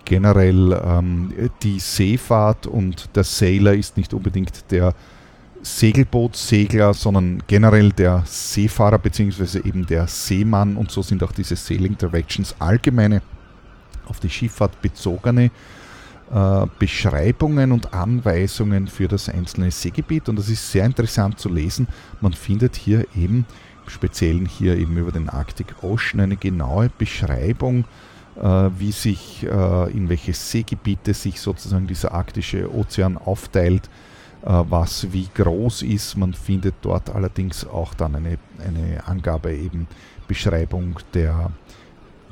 generell 0.06 0.80
ähm, 0.84 1.34
die 1.64 1.80
Seefahrt 1.80 2.68
und 2.68 3.10
der 3.16 3.24
Sailor 3.24 3.74
ist 3.74 3.98
nicht 3.98 4.14
unbedingt 4.14 4.72
der 4.72 4.94
Segelbootsegler, 5.64 6.94
sondern 6.94 7.44
generell 7.48 7.92
der 7.92 8.24
Seefahrer 8.26 8.98
bzw. 8.98 9.60
eben 9.60 9.86
der 9.86 10.08
Seemann 10.08 10.76
und 10.76 10.92
so 10.92 11.02
sind 11.02 11.24
auch 11.24 11.32
diese 11.32 11.56
Sailing 11.56 11.98
Directions 11.98 12.56
allgemeine 12.60 13.22
auf 14.08 14.20
die 14.20 14.30
Schifffahrt 14.30 14.82
bezogene 14.82 15.52
äh, 16.34 16.66
Beschreibungen 16.80 17.72
und 17.72 17.94
Anweisungen 17.94 18.88
für 18.88 19.08
das 19.08 19.30
einzelne 19.30 19.72
Seegebiet 19.72 20.30
und 20.30 20.38
das 20.38 20.50
ist 20.50 20.72
sehr 20.72 20.86
interessant 20.86 21.40
zu 21.40 21.50
lesen. 21.50 21.88
Man 22.20 22.34
findet 22.34 22.76
hier 22.76 23.06
eben, 23.16 23.46
im 23.84 23.90
Speziellen 23.90 24.46
hier 24.46 24.78
eben 24.78 24.98
über 24.98 25.12
den 25.12 25.30
Arctic 25.30 25.84
Ocean, 25.84 26.22
eine 26.22 26.38
genaue 26.38 26.90
Beschreibung 26.98 27.86
äh, 28.36 28.70
wie 28.78 28.92
sich, 28.92 29.44
äh, 29.44 29.92
in 29.92 30.10
welche 30.10 30.34
Seegebiete 30.34 31.14
sich 31.14 31.40
sozusagen 31.40 31.88
dieser 31.88 32.14
arktische 32.14 32.74
Ozean 32.74 33.18
aufteilt, 33.18 33.90
was 34.44 35.12
wie 35.12 35.28
groß 35.34 35.84
ist. 35.84 36.18
Man 36.18 36.34
findet 36.34 36.76
dort 36.82 37.10
allerdings 37.10 37.66
auch 37.66 37.94
dann 37.94 38.16
eine, 38.16 38.38
eine 38.66 39.06
Angabe, 39.06 39.54
eben 39.54 39.88
Beschreibung 40.28 40.96
der 41.14 41.52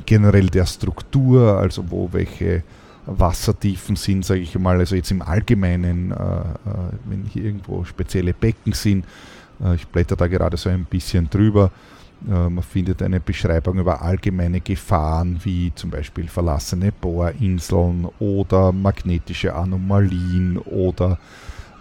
generell 0.06 0.48
der 0.48 0.66
Struktur, 0.66 1.58
also 1.58 1.84
wo 1.92 2.10
welche 2.12 2.64
Wassertiefen 3.06 3.96
sind, 3.96 4.26
sage 4.26 4.42
ich 4.42 4.58
mal, 4.58 4.78
also 4.78 4.96
jetzt 4.96 5.12
im 5.12 5.22
Allgemeinen, 5.22 6.12
äh, 6.12 6.16
wenn 7.06 7.26
hier 7.26 7.44
irgendwo 7.44 7.84
spezielle 7.84 8.34
Becken 8.34 8.74
sind. 8.74 9.06
Äh, 9.64 9.76
ich 9.76 9.88
blätter 9.88 10.16
da 10.16 10.28
gerade 10.28 10.58
so 10.58 10.70
ein 10.70 10.86
bisschen 10.86 11.30
drüber. 11.30 11.72
Äh, 12.28 12.50
man 12.50 12.64
findet 12.64 13.02
eine 13.02 13.20
Beschreibung 13.20 13.80
über 13.80 14.02
allgemeine 14.02 14.62
Gefahren 14.62 15.40
wie 15.44 15.72
zum 15.76 15.90
Beispiel 15.90 16.28
verlassene 16.28 16.92
Bohrinseln 16.92 18.08
oder 18.20 18.72
magnetische 18.72 19.56
Anomalien 19.56 20.58
oder 20.58 21.18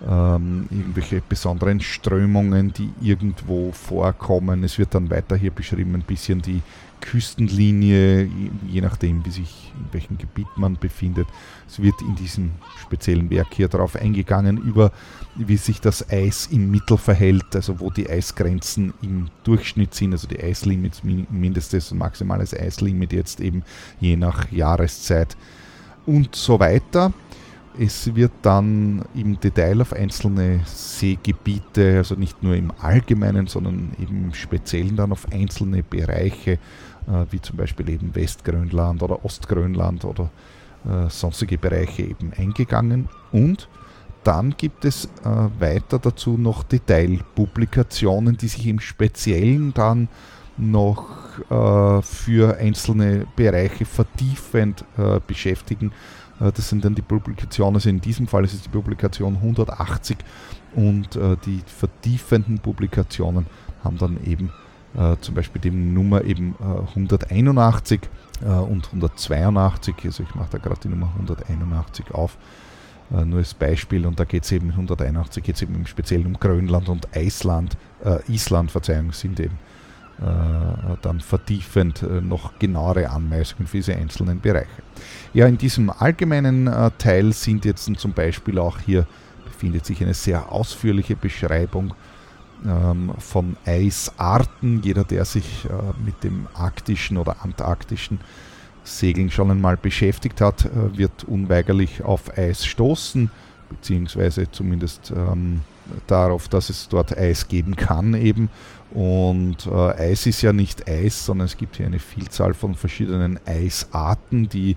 ähm, 0.07 0.67
irgendwelche 0.71 1.23
besonderen 1.27 1.81
Strömungen, 1.81 2.73
die 2.73 2.91
irgendwo 3.01 3.73
vorkommen. 3.73 4.65
Es 4.65 4.79
wird 4.79 4.95
dann 4.95 5.11
weiter 5.11 5.37
hier 5.37 5.51
beschrieben 5.51 5.95
ein 5.95 6.03
bisschen 6.03 6.41
die 6.43 6.63
Küstenlinie, 7.01 8.29
je 8.67 8.81
nachdem, 8.81 9.25
wie 9.25 9.31
sich 9.31 9.73
in 9.79 9.93
welchem 9.93 10.19
Gebiet 10.19 10.49
man 10.57 10.77
befindet. 10.77 11.29
Es 11.69 11.81
wird 11.81 12.01
in 12.03 12.17
diesem 12.17 12.53
speziellen 12.81 13.31
Werk 13.31 13.55
hier 13.55 13.69
darauf 13.69 13.97
eingegangen, 13.97 14.59
über 14.59 14.93
wie 15.37 15.57
sich 15.57 15.81
das 15.81 16.11
Eis 16.11 16.49
im 16.51 16.71
Mittel 16.71 16.99
verhält, 16.99 17.55
also 17.55 17.79
wo 17.81 17.91
die 17.91 18.11
Eisgrenzen 18.11 18.93
im 19.03 19.29
Durchschnitt 19.45 19.95
sind, 19.95 20.13
also 20.13 20.27
die 20.27 20.43
Eislimits, 20.43 21.03
mindestes 21.05 21.93
und 21.93 21.99
maximales 21.99 22.53
Eislimit 22.53 23.13
jetzt 23.13 23.41
eben 23.41 23.63
je 24.01 24.17
nach 24.17 24.51
Jahreszeit 24.51 25.37
und 26.07 26.35
so 26.35 26.59
weiter. 26.59 27.13
Es 27.81 28.13
wird 28.17 28.33
dann 28.43 29.05
im 29.15 29.39
Detail 29.39 29.81
auf 29.81 29.93
einzelne 29.93 30.63
Seegebiete, 30.65 31.99
also 31.99 32.17
nicht 32.17 32.43
nur 32.43 32.57
im 32.57 32.73
Allgemeinen, 32.81 33.47
sondern 33.47 33.93
im 34.01 34.35
Speziellen 34.35 34.97
dann 34.97 35.13
auf 35.13 35.31
einzelne 35.31 35.85
Bereiche, 35.85 36.53
äh, 36.53 36.59
wie 37.31 37.41
zum 37.41 37.57
Beispiel 37.57 37.89
eben 37.91 38.17
Westgrönland 38.17 39.01
oder 39.01 39.25
Ostgrönland 39.25 40.05
oder 40.05 40.29
äh, 40.89 41.09
sonstige 41.09 41.57
Bereiche 41.57 42.03
eben 42.03 42.33
eingegangen. 42.37 43.09
Und 43.31 43.69
dann 44.25 44.57
gibt 44.57 44.85
es 44.85 45.05
äh, 45.05 45.61
weiter 45.61 46.01
dazu 46.01 46.37
noch 46.37 46.65
Detailpublikationen, 46.65 48.37
die 48.37 48.49
sich 48.49 48.67
im 48.67 48.81
Speziellen 48.81 49.73
dann 49.73 50.09
noch 50.57 51.07
äh, 51.49 52.03
für 52.03 52.57
einzelne 52.57 53.25
Bereiche 53.37 53.85
vertiefend 53.85 54.85
äh, 54.97 55.21
beschäftigen 55.25 55.93
das 56.39 56.69
sind 56.69 56.85
dann 56.85 56.95
die 56.95 57.03
Publikationen, 57.03 57.77
also 57.77 57.89
in 57.89 58.01
diesem 58.01 58.27
Fall 58.27 58.45
ist 58.45 58.55
es 58.55 58.63
die 58.63 58.69
Publikation 58.69 59.37
180 59.37 60.17
und 60.75 61.17
äh, 61.17 61.37
die 61.45 61.61
vertiefenden 61.67 62.59
Publikationen 62.59 63.47
haben 63.83 63.99
dann 63.99 64.19
eben 64.25 64.53
äh, 64.97 65.17
zum 65.21 65.35
Beispiel 65.35 65.61
die 65.61 65.71
Nummer 65.71 66.25
eben 66.25 66.55
181 66.61 68.01
und 68.41 68.87
182, 68.87 69.97
also 70.05 70.23
ich 70.23 70.33
mache 70.37 70.51
da 70.53 70.59
gerade 70.59 70.81
die 70.85 70.89
Nummer 70.89 71.11
181 71.15 72.13
auf, 72.13 72.39
nur 73.11 73.39
als 73.39 73.53
Beispiel. 73.53 74.07
Und 74.07 74.21
da 74.21 74.25
geht 74.25 74.45
es 74.45 74.53
eben 74.53 74.71
181 74.71 75.43
geht 75.43 75.57
es 75.57 75.63
eben 75.63 75.75
im 75.75 75.87
Speziellen 75.87 76.27
um 76.27 76.35
Grönland 76.35 76.89
und 76.89 77.09
Island, 77.17 77.77
äh, 78.05 78.21
Island, 78.33 78.71
Verzeihung, 78.71 79.11
sind 79.11 79.41
eben 79.41 79.57
äh, 79.57 79.68
dann 80.21 81.21
vertiefend 81.21 82.03
äh, 82.03 82.21
noch 82.21 82.59
genauere 82.59 83.11
Anweisungen 83.11 83.67
für 83.67 83.77
diese 83.77 83.95
einzelnen 83.95 84.41
Bereiche. 84.41 84.83
Ja, 85.33 85.47
in 85.47 85.59
diesem 85.59 85.91
allgemeinen 85.91 86.67
äh, 86.67 86.91
Teil 86.99 87.33
sind 87.33 87.65
jetzt 87.65 87.85
zum 87.97 88.13
Beispiel 88.13 88.59
auch 88.59 88.79
hier 88.79 89.07
befindet 89.45 89.87
sich 89.87 90.03
eine 90.03 90.15
sehr 90.15 90.51
ausführliche 90.53 91.17
Beschreibung 91.17 91.95
ähm, 92.65 93.13
von 93.19 93.57
Eisarten. 93.65 94.83
Jeder, 94.83 95.05
der 95.05 95.25
sich 95.25 95.67
mit 96.05 96.23
dem 96.23 96.47
arktischen 96.55 97.17
oder 97.17 97.37
antarktischen 97.43 98.21
Segeln 98.85 99.31
schon 99.31 99.51
einmal 99.51 99.77
beschäftigt 99.77 100.41
hat, 100.41 100.69
wird 100.95 101.25
unweigerlich 101.25 102.03
auf 102.05 102.37
Eis 102.39 102.65
stoßen, 102.65 103.31
beziehungsweise 103.69 104.51
zumindest 104.51 105.13
ähm, 105.15 105.61
darauf, 106.07 106.49
dass 106.49 106.71
es 106.71 106.89
dort 106.89 107.17
Eis 107.17 107.49
geben 107.49 107.77
kann 107.77 108.15
eben. 108.15 108.51
Und 108.91 109.67
äh, 109.67 110.11
Eis 110.11 110.27
ist 110.27 110.43
ja 110.43 110.53
nicht 110.53 110.89
Eis, 110.89 111.27
sondern 111.27 111.47
es 111.47 111.57
gibt 111.57 111.77
hier 111.77 111.87
eine 111.87 111.99
Vielzahl 111.99 112.55
von 112.55 112.75
verschiedenen 112.75 113.39
Eisarten, 113.47 114.49
die 114.49 114.77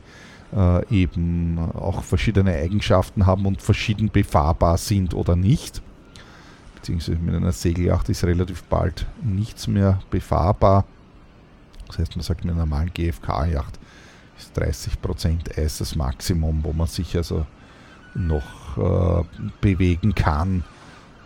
äh, 0.56 0.86
eben 0.94 1.58
auch 1.74 2.04
verschiedene 2.04 2.54
Eigenschaften 2.54 3.26
haben 3.26 3.46
und 3.46 3.62
verschieden 3.62 4.10
befahrbar 4.10 4.78
sind 4.78 5.14
oder 5.14 5.36
nicht. 5.36 5.82
Beziehungsweise 6.76 7.20
mit 7.20 7.36
einer 7.36 7.52
Segelyacht 7.52 8.10
ist 8.10 8.24
relativ 8.24 8.64
bald 8.64 9.06
nichts 9.24 9.68
mehr 9.68 10.00
befahrbar. 10.10 10.86
Das 11.88 12.00
heißt, 12.00 12.16
man 12.16 12.24
sagt 12.24 12.44
mit 12.44 12.54
einer 12.54 12.66
normalen 12.66 12.92
GFK-Yacht 12.94 13.80
ist 14.38 14.58
30% 14.58 15.58
Eis 15.58 15.78
das 15.78 15.96
Maximum, 15.96 16.64
wo 16.64 16.74
man 16.74 16.88
sich 16.88 17.16
also 17.16 17.46
noch 18.16 18.78
äh, 18.78 19.24
bewegen 19.62 20.16
kann. 20.16 20.64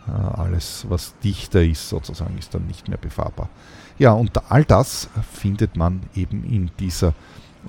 Äh, 0.07 0.11
alles, 0.11 0.85
was 0.89 1.17
dichter 1.23 1.63
ist, 1.63 1.89
sozusagen, 1.89 2.37
ist 2.37 2.53
dann 2.53 2.67
nicht 2.67 2.87
mehr 2.87 2.97
befahrbar. 2.97 3.49
Ja, 3.97 4.11
und 4.11 4.51
all 4.51 4.65
das 4.65 5.09
findet 5.33 5.75
man 5.77 6.01
eben 6.15 6.43
in 6.43 6.69
dieser 6.79 7.13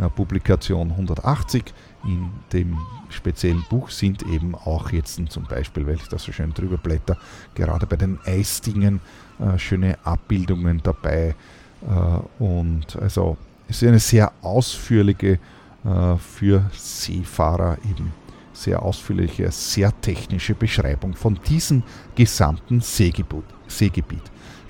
äh, 0.00 0.08
Publikation 0.08 0.90
180. 0.90 1.64
In 2.04 2.30
dem 2.52 2.76
speziellen 3.08 3.64
Buch 3.68 3.90
sind 3.90 4.22
eben 4.24 4.54
auch 4.54 4.90
jetzt 4.90 5.20
zum 5.28 5.44
Beispiel, 5.44 5.86
weil 5.86 5.94
ich 5.94 6.08
da 6.08 6.18
so 6.18 6.32
schön 6.32 6.52
drüber 6.52 6.76
blätter, 6.76 7.16
gerade 7.54 7.86
bei 7.86 7.96
den 7.96 8.18
Eisdingen 8.24 9.00
äh, 9.38 9.58
schöne 9.58 9.98
Abbildungen 10.04 10.80
dabei. 10.82 11.34
Äh, 11.82 12.42
und 12.42 12.96
also 12.96 13.36
es 13.68 13.82
ist 13.82 13.88
eine 13.88 13.98
sehr 13.98 14.32
ausführliche 14.42 15.38
äh, 15.84 16.16
für 16.16 16.70
Seefahrer 16.72 17.78
eben 17.88 18.12
sehr 18.56 18.82
ausführliche, 18.82 19.50
sehr 19.50 19.98
technische 20.00 20.54
Beschreibung 20.54 21.14
von 21.14 21.38
diesem 21.48 21.82
gesamten 22.14 22.80
Seegebiet. 22.80 23.44
Seegebiet. 23.68 24.22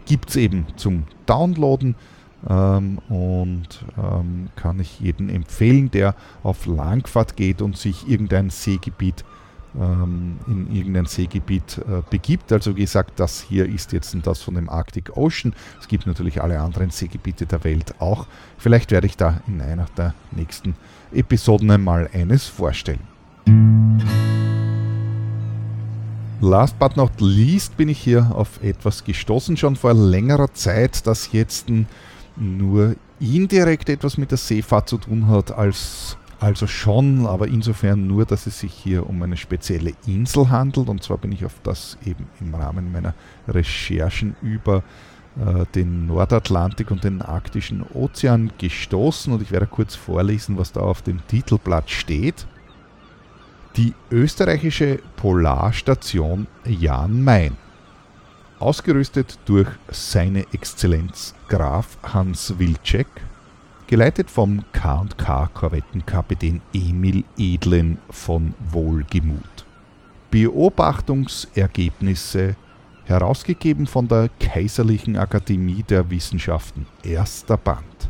Gibt 0.06 0.30
es 0.30 0.36
eben 0.36 0.66
zum 0.76 1.04
Downloaden 1.26 1.94
ähm, 2.48 2.98
und 3.08 3.84
ähm, 3.96 4.48
kann 4.56 4.80
ich 4.80 5.00
jedem 5.00 5.28
empfehlen, 5.28 5.90
der 5.90 6.14
auf 6.42 6.66
Langfahrt 6.66 7.36
geht 7.36 7.62
und 7.62 7.76
sich 7.76 8.08
irgendein 8.08 8.50
Seegebiet 8.50 9.24
ähm, 9.78 10.38
in 10.46 10.74
irgendein 10.74 11.06
Seegebiet 11.06 11.78
äh, 11.78 12.02
begibt. 12.08 12.52
Also 12.52 12.74
gesagt, 12.74 13.20
das 13.20 13.40
hier 13.40 13.66
ist 13.66 13.92
jetzt 13.92 14.16
das 14.22 14.42
von 14.42 14.54
dem 14.54 14.68
Arctic 14.68 15.16
Ocean. 15.16 15.54
Es 15.80 15.88
gibt 15.88 16.06
natürlich 16.06 16.42
alle 16.42 16.60
anderen 16.60 16.90
Seegebiete 16.90 17.46
der 17.46 17.64
Welt 17.64 18.00
auch. 18.00 18.26
Vielleicht 18.58 18.90
werde 18.90 19.06
ich 19.06 19.16
da 19.16 19.40
in 19.46 19.60
einer 19.60 19.86
der 19.96 20.14
nächsten 20.30 20.74
Episoden 21.12 21.70
einmal 21.70 22.08
eines 22.12 22.46
vorstellen. 22.46 23.15
Last 26.40 26.78
but 26.78 26.96
not 26.96 27.12
least 27.18 27.78
bin 27.78 27.88
ich 27.88 27.98
hier 27.98 28.30
auf 28.34 28.62
etwas 28.62 29.02
gestoßen, 29.04 29.56
schon 29.56 29.74
vor 29.74 29.94
längerer 29.94 30.52
Zeit, 30.52 31.06
das 31.06 31.32
jetzt 31.32 31.68
nur 32.36 32.94
indirekt 33.18 33.88
etwas 33.88 34.18
mit 34.18 34.30
der 34.30 34.38
Seefahrt 34.38 34.88
zu 34.88 34.98
tun 34.98 35.28
hat, 35.28 35.50
als, 35.50 36.18
also 36.38 36.66
schon, 36.66 37.26
aber 37.26 37.48
insofern 37.48 38.06
nur, 38.06 38.26
dass 38.26 38.46
es 38.46 38.60
sich 38.60 38.74
hier 38.74 39.08
um 39.08 39.22
eine 39.22 39.38
spezielle 39.38 39.94
Insel 40.06 40.50
handelt. 40.50 40.90
Und 40.90 41.02
zwar 41.02 41.16
bin 41.16 41.32
ich 41.32 41.46
auf 41.46 41.54
das 41.62 41.96
eben 42.04 42.26
im 42.38 42.54
Rahmen 42.54 42.92
meiner 42.92 43.14
Recherchen 43.48 44.36
über 44.42 44.82
äh, 45.40 45.64
den 45.74 46.06
Nordatlantik 46.06 46.90
und 46.90 47.02
den 47.02 47.22
arktischen 47.22 47.82
Ozean 47.94 48.52
gestoßen. 48.58 49.32
Und 49.32 49.40
ich 49.40 49.52
werde 49.52 49.66
kurz 49.66 49.94
vorlesen, 49.94 50.58
was 50.58 50.72
da 50.72 50.80
auf 50.80 51.00
dem 51.00 51.26
Titelblatt 51.28 51.90
steht 51.90 52.46
die 53.76 53.94
österreichische 54.10 54.98
Polarstation 55.16 56.46
Jan 56.64 57.22
Mayen. 57.22 57.58
Ausgerüstet 58.58 59.38
durch 59.44 59.68
seine 59.90 60.46
Exzellenz 60.54 61.34
Graf 61.48 61.98
Hans 62.02 62.58
Wilczek, 62.58 63.06
geleitet 63.86 64.30
vom 64.30 64.64
K&K 64.72 65.50
Korvettenkapitän 65.52 66.62
Emil 66.72 67.24
Edlen 67.36 67.98
von 68.08 68.54
Wohlgemut. 68.70 69.66
Beobachtungsergebnisse 70.30 72.56
herausgegeben 73.04 73.86
von 73.86 74.08
der 74.08 74.30
Kaiserlichen 74.40 75.18
Akademie 75.18 75.82
der 75.82 76.08
Wissenschaften, 76.10 76.86
erster 77.02 77.58
Band. 77.58 78.08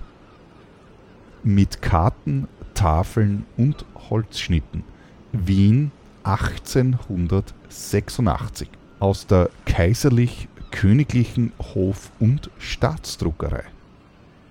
Mit 1.43 1.83
Karten, 1.83 2.47
Tafeln 2.73 3.47
und 3.57 3.85
Holzschnitten 4.09 4.85
Wien 5.33 5.91
1886 6.25 8.69
aus 8.99 9.27
der 9.27 9.51
Kaiserlich-Königlichen 9.67 11.53
Hof- 11.75 12.11
und 12.19 12.51
Staatsdruckerei. 12.59 13.65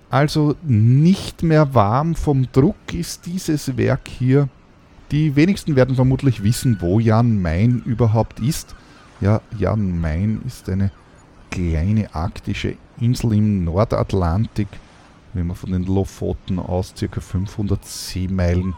Also 0.08 0.54
nicht 0.62 1.42
mehr 1.42 1.74
warm 1.74 2.14
vom 2.14 2.46
Druck 2.52 2.94
ist 2.94 3.26
dieses 3.26 3.76
Werk 3.76 4.08
hier. 4.08 4.48
Die 5.10 5.34
wenigsten 5.36 5.76
werden 5.76 5.96
vermutlich 5.96 6.42
wissen, 6.42 6.78
wo 6.80 6.98
Jan 7.00 7.42
Main 7.42 7.82
überhaupt 7.84 8.40
ist. 8.40 8.74
Ja, 9.20 9.42
Jan 9.58 10.00
Main 10.00 10.40
ist 10.46 10.66
eine 10.68 10.90
kleine 11.50 12.14
arktische 12.14 12.76
Insel 13.00 13.32
im 13.34 13.64
Nordatlantik, 13.64 14.68
wenn 15.34 15.48
man 15.48 15.56
von 15.56 15.72
den 15.72 15.84
Lofoten 15.84 16.58
aus 16.58 16.94
ca. 16.98 17.20
500 17.20 17.84
Seemeilen 17.84 18.74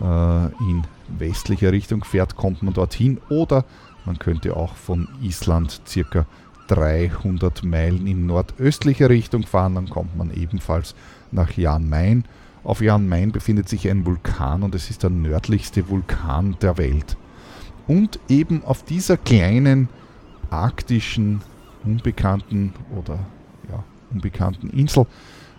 in 0.00 0.82
westlicher 1.18 1.72
Richtung 1.72 2.04
fährt, 2.04 2.36
kommt 2.36 2.62
man 2.62 2.74
dorthin. 2.74 3.18
Oder 3.28 3.64
man 4.04 4.18
könnte 4.18 4.56
auch 4.56 4.74
von 4.74 5.08
Island 5.22 5.80
circa 5.86 6.26
300 6.68 7.64
Meilen 7.64 8.06
in 8.06 8.26
nordöstlicher 8.26 9.08
Richtung 9.08 9.44
fahren, 9.44 9.74
dann 9.74 9.88
kommt 9.88 10.16
man 10.16 10.30
ebenfalls 10.32 10.94
nach 11.32 11.52
Jan 11.52 11.88
Mayen. 11.88 12.24
Auf 12.62 12.80
Jan 12.80 13.08
Mayen 13.08 13.32
befindet 13.32 13.68
sich 13.68 13.88
ein 13.88 14.04
Vulkan 14.04 14.62
und 14.62 14.74
es 14.74 14.90
ist 14.90 15.02
der 15.02 15.10
nördlichste 15.10 15.88
Vulkan 15.88 16.56
der 16.60 16.76
Welt. 16.76 17.16
Und 17.86 18.20
eben 18.28 18.62
auf 18.64 18.84
dieser 18.84 19.16
kleinen 19.16 19.88
arktischen, 20.50 21.40
unbekannten 21.84 22.74
oder 22.94 23.18
ja, 23.70 23.82
unbekannten 24.10 24.68
Insel 24.70 25.06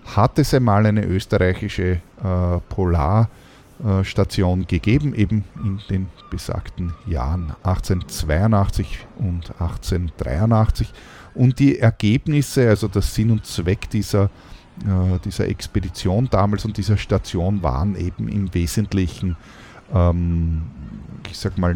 hat 0.05 0.37
es 0.37 0.53
einmal 0.53 0.85
eine 0.85 1.05
österreichische 1.05 2.01
äh, 2.23 2.59
Polar- 2.69 3.23
äh, 3.23 3.27
Station 4.03 4.67
gegeben, 4.67 5.15
eben 5.15 5.45
in 5.63 5.79
den 5.89 6.07
besagten 6.29 6.93
Jahren 7.07 7.53
1882 7.63 9.07
und 9.17 9.51
1883. 9.51 10.91
Und 11.33 11.59
die 11.59 11.79
Ergebnisse, 11.79 12.67
also 12.67 12.87
der 12.87 13.01
Sinn 13.01 13.31
und 13.31 13.45
Zweck 13.45 13.89
dieser, 13.89 14.25
äh, 14.83 15.19
dieser 15.23 15.47
Expedition 15.47 16.27
damals 16.29 16.65
und 16.65 16.77
dieser 16.77 16.97
Station 16.97 17.63
waren 17.63 17.95
eben 17.95 18.27
im 18.27 18.53
Wesentlichen, 18.53 19.37
ähm, 19.93 20.63
ich 21.29 21.37
sag 21.37 21.57
mal, 21.57 21.75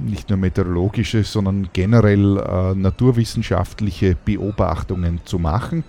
nicht 0.00 0.30
nur 0.30 0.38
meteorologische, 0.38 1.22
sondern 1.22 1.68
generell 1.72 2.38
äh, 2.38 2.74
naturwissenschaftliche 2.74 4.16
Beobachtungen 4.24 5.20
zu 5.24 5.38
machen. 5.38 5.84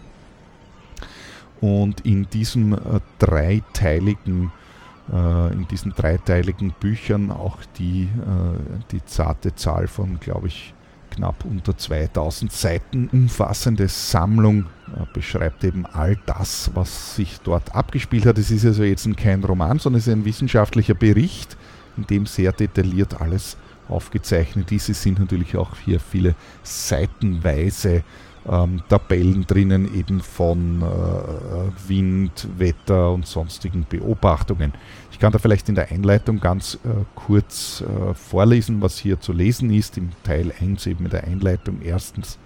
Und 1.61 2.01
in 2.01 2.29
diesem 2.29 2.73
äh, 2.73 2.99
dreiteiligen 3.17 4.45
äh, 4.45 4.64
in 5.11 5.67
diesen 5.69 5.93
dreiteiligen 5.93 6.73
Büchern 6.79 7.31
auch 7.31 7.57
die, 7.77 8.03
äh, 8.03 8.79
die 8.91 9.05
zarte 9.05 9.53
Zahl 9.55 9.87
von, 9.87 10.19
glaube 10.19 10.47
ich, 10.47 10.73
knapp 11.15 11.45
unter 11.45 11.77
2000 11.77 12.51
Seiten 12.51 13.09
umfassende 13.11 13.87
Sammlung 13.87 14.65
äh, 14.87 15.05
beschreibt 15.13 15.63
eben 15.63 15.85
all 15.85 16.17
das, 16.25 16.71
was 16.73 17.15
sich 17.15 17.39
dort 17.43 17.73
abgespielt 17.73 18.25
hat. 18.25 18.37
Es 18.37 18.51
ist 18.51 18.65
also 18.65 18.83
jetzt 18.83 19.07
kein 19.17 19.43
Roman, 19.43 19.79
sondern 19.79 19.99
es 19.99 20.07
ist 20.07 20.13
ein 20.13 20.25
wissenschaftlicher 20.25 20.95
Bericht, 20.95 21.57
in 21.97 22.05
dem 22.07 22.25
sehr 22.25 22.51
detailliert 22.51 23.21
alles 23.21 23.57
aufgezeichnet 23.87 24.71
ist. 24.71 24.89
Es 24.89 25.03
sind 25.03 25.19
natürlich 25.19 25.55
auch 25.55 25.77
hier 25.85 25.99
viele 25.99 26.35
seitenweise 26.63 28.03
ähm, 28.49 28.81
Tabellen 28.89 29.45
drinnen, 29.47 29.93
eben 29.95 30.21
von 30.21 30.81
äh, 30.81 31.89
Wind, 31.89 32.47
Wetter 32.57 33.11
und 33.11 33.25
sonstigen 33.25 33.85
Beobachtungen. 33.89 34.73
Ich 35.11 35.19
kann 35.19 35.31
da 35.31 35.39
vielleicht 35.39 35.69
in 35.69 35.75
der 35.75 35.91
Einleitung 35.91 36.39
ganz 36.39 36.75
äh, 36.83 36.89
kurz 37.15 37.81
äh, 37.81 38.13
vorlesen, 38.13 38.81
was 38.81 38.97
hier 38.97 39.19
zu 39.19 39.33
lesen 39.33 39.71
ist, 39.71 39.97
im 39.97 40.09
Teil 40.23 40.53
1 40.59 40.87
eben 40.87 41.05
in 41.05 41.11
der 41.11 41.23
Einleitung. 41.23 41.81
Erstens, 41.81 42.37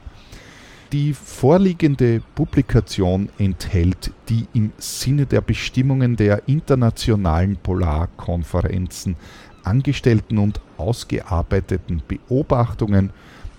die 0.92 1.14
vorliegende 1.14 2.22
Publikation 2.34 3.30
enthält 3.38 4.12
die 4.28 4.48
im 4.54 4.72
Sinne 4.78 5.28
der 5.28 5.42
Bestimmungen 5.42 6.16
der 6.16 6.48
internationalen 6.48 7.58
Polarkonferenzen 7.58 9.16
angestellten 9.64 10.40
und 10.40 10.62
ausgearbeiteten 10.78 12.02
Beobachtungen 12.08 13.12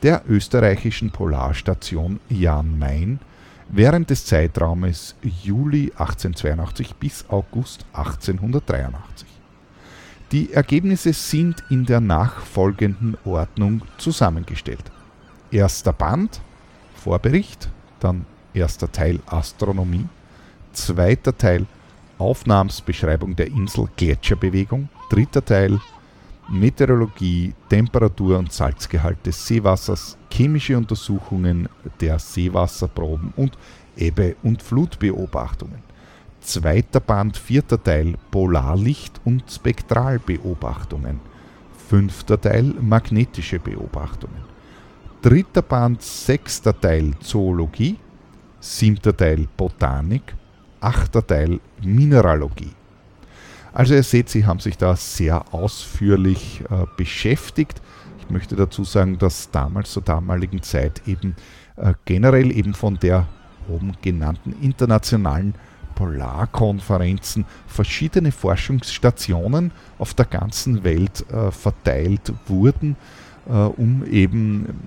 der 0.03 0.23
österreichischen 0.29 1.11
Polarstation 1.11 2.21
Jan 2.29 2.79
Mayen 2.79 3.21
während 3.69 4.11
des 4.11 4.25
Zeitraumes 4.25 5.15
Juli 5.43 5.93
1882 5.97 6.95
bis 6.97 7.25
August 7.29 7.85
1883. 7.93 9.29
Die 10.33 10.53
Ergebnisse 10.53 11.13
sind 11.13 11.63
in 11.71 11.85
der 11.87 12.01
nachfolgenden 12.01 13.17
Ordnung 13.25 13.83
zusammengestellt. 13.99 14.85
erster 15.51 15.93
Band, 15.93 16.41
Vorbericht, 16.95 17.69
dann 17.99 18.27
erster 18.55 18.91
Teil 18.91 19.21
Astronomie, 19.27 20.07
zweiter 20.73 21.37
Teil 21.37 21.67
Aufnahmsbeschreibung 22.19 23.35
der 23.35 23.49
Insel 23.49 23.89
Gletscherbewegung, 23.97 24.89
dritter 25.11 25.45
Teil 25.45 25.81
Meteorologie, 26.51 27.55
Temperatur 27.69 28.39
und 28.39 28.53
Salzgehalt 28.53 29.25
des 29.25 29.47
Seewassers, 29.47 30.19
chemische 30.33 30.77
Untersuchungen 30.77 31.69
der 32.01 32.19
Seewasserproben 32.19 33.33
und 33.37 33.57
Ebbe- 33.97 34.35
und 34.43 34.61
Flutbeobachtungen. 34.61 35.79
Zweiter 36.41 37.01
Band, 37.01 37.37
vierter 37.37 37.81
Teil 37.81 38.17
Polarlicht- 38.33 39.21
und 39.25 39.45
Spektralbeobachtungen. 39.49 41.21
Fünfter 41.89 42.41
Teil 42.41 42.75
magnetische 42.81 43.59
Beobachtungen. 43.59 44.43
Dritter 45.23 45.63
Band, 45.63 46.03
sechster 46.03 46.79
Teil 46.79 47.13
Zoologie. 47.21 47.97
Siebter 48.59 49.17
Teil 49.17 49.47
Botanik. 49.57 50.35
Achter 50.81 51.25
Teil 51.25 51.61
Mineralogie. 51.83 52.73
Also 53.73 53.95
ihr 53.95 54.03
seht, 54.03 54.29
sie 54.29 54.47
haben 54.47 54.61
sich 54.61 54.77
da 54.77 54.97
sehr 54.97 55.55
ausführlich 55.55 56.63
äh, 56.71 56.87
beschäftigt. 56.97 57.81
Ich 58.21 58.31
möchte 58.31 58.57
dazu 58.57 58.85
sagen, 58.85 59.19
dass 59.19 59.51
damals 59.51 59.93
zur 59.93 60.03
damaligen 60.03 60.63
Zeit 60.63 61.03
eben 61.07 61.37
äh, 61.77 61.95
generell 62.05 62.51
eben 62.51 62.75
von 62.75 62.99
der 62.99 63.27
oben 63.69 63.93
genannten 64.03 64.55
internationalen 64.61 65.55
Polarkonferenzen 65.95 67.45
verschiedene 67.67 68.33
Forschungsstationen 68.33 69.71
auf 69.99 70.15
der 70.15 70.25
ganzen 70.25 70.83
Welt 70.83 71.25
äh, 71.31 71.51
verteilt 71.51 72.33
wurden, 72.47 72.97
äh, 73.49 73.53
um 73.53 74.05
eben 74.07 74.79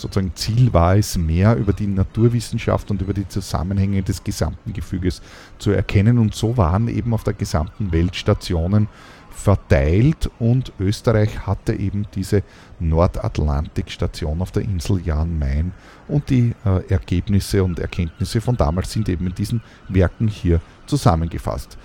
sozusagen 0.00 0.34
Ziel 0.34 0.72
war 0.72 0.96
es, 0.96 1.16
mehr 1.16 1.56
über 1.56 1.72
die 1.72 1.86
Naturwissenschaft 1.86 2.90
und 2.90 3.02
über 3.02 3.14
die 3.14 3.28
Zusammenhänge 3.28 4.02
des 4.02 4.22
gesamten 4.22 4.72
Gefüges 4.72 5.22
zu 5.58 5.70
erkennen. 5.70 6.18
Und 6.18 6.34
so 6.34 6.56
waren 6.56 6.88
eben 6.88 7.14
auf 7.14 7.24
der 7.24 7.34
gesamten 7.34 7.92
Welt 7.92 8.14
Stationen 8.14 8.88
verteilt 9.30 10.30
und 10.38 10.72
Österreich 10.80 11.46
hatte 11.46 11.74
eben 11.74 12.06
diese 12.14 12.42
Nordatlantikstation 12.80 14.40
auf 14.40 14.50
der 14.50 14.62
Insel 14.62 15.00
Jan 15.04 15.38
Mayen 15.38 15.72
und 16.08 16.30
die 16.30 16.54
äh, 16.64 16.88
Ergebnisse 16.88 17.62
und 17.62 17.78
Erkenntnisse 17.78 18.40
von 18.40 18.56
damals 18.56 18.92
sind 18.92 19.08
eben 19.10 19.26
in 19.26 19.34
diesen 19.34 19.62
Werken 19.88 20.26
hier 20.26 20.60
zusammengefasst. 20.86 21.76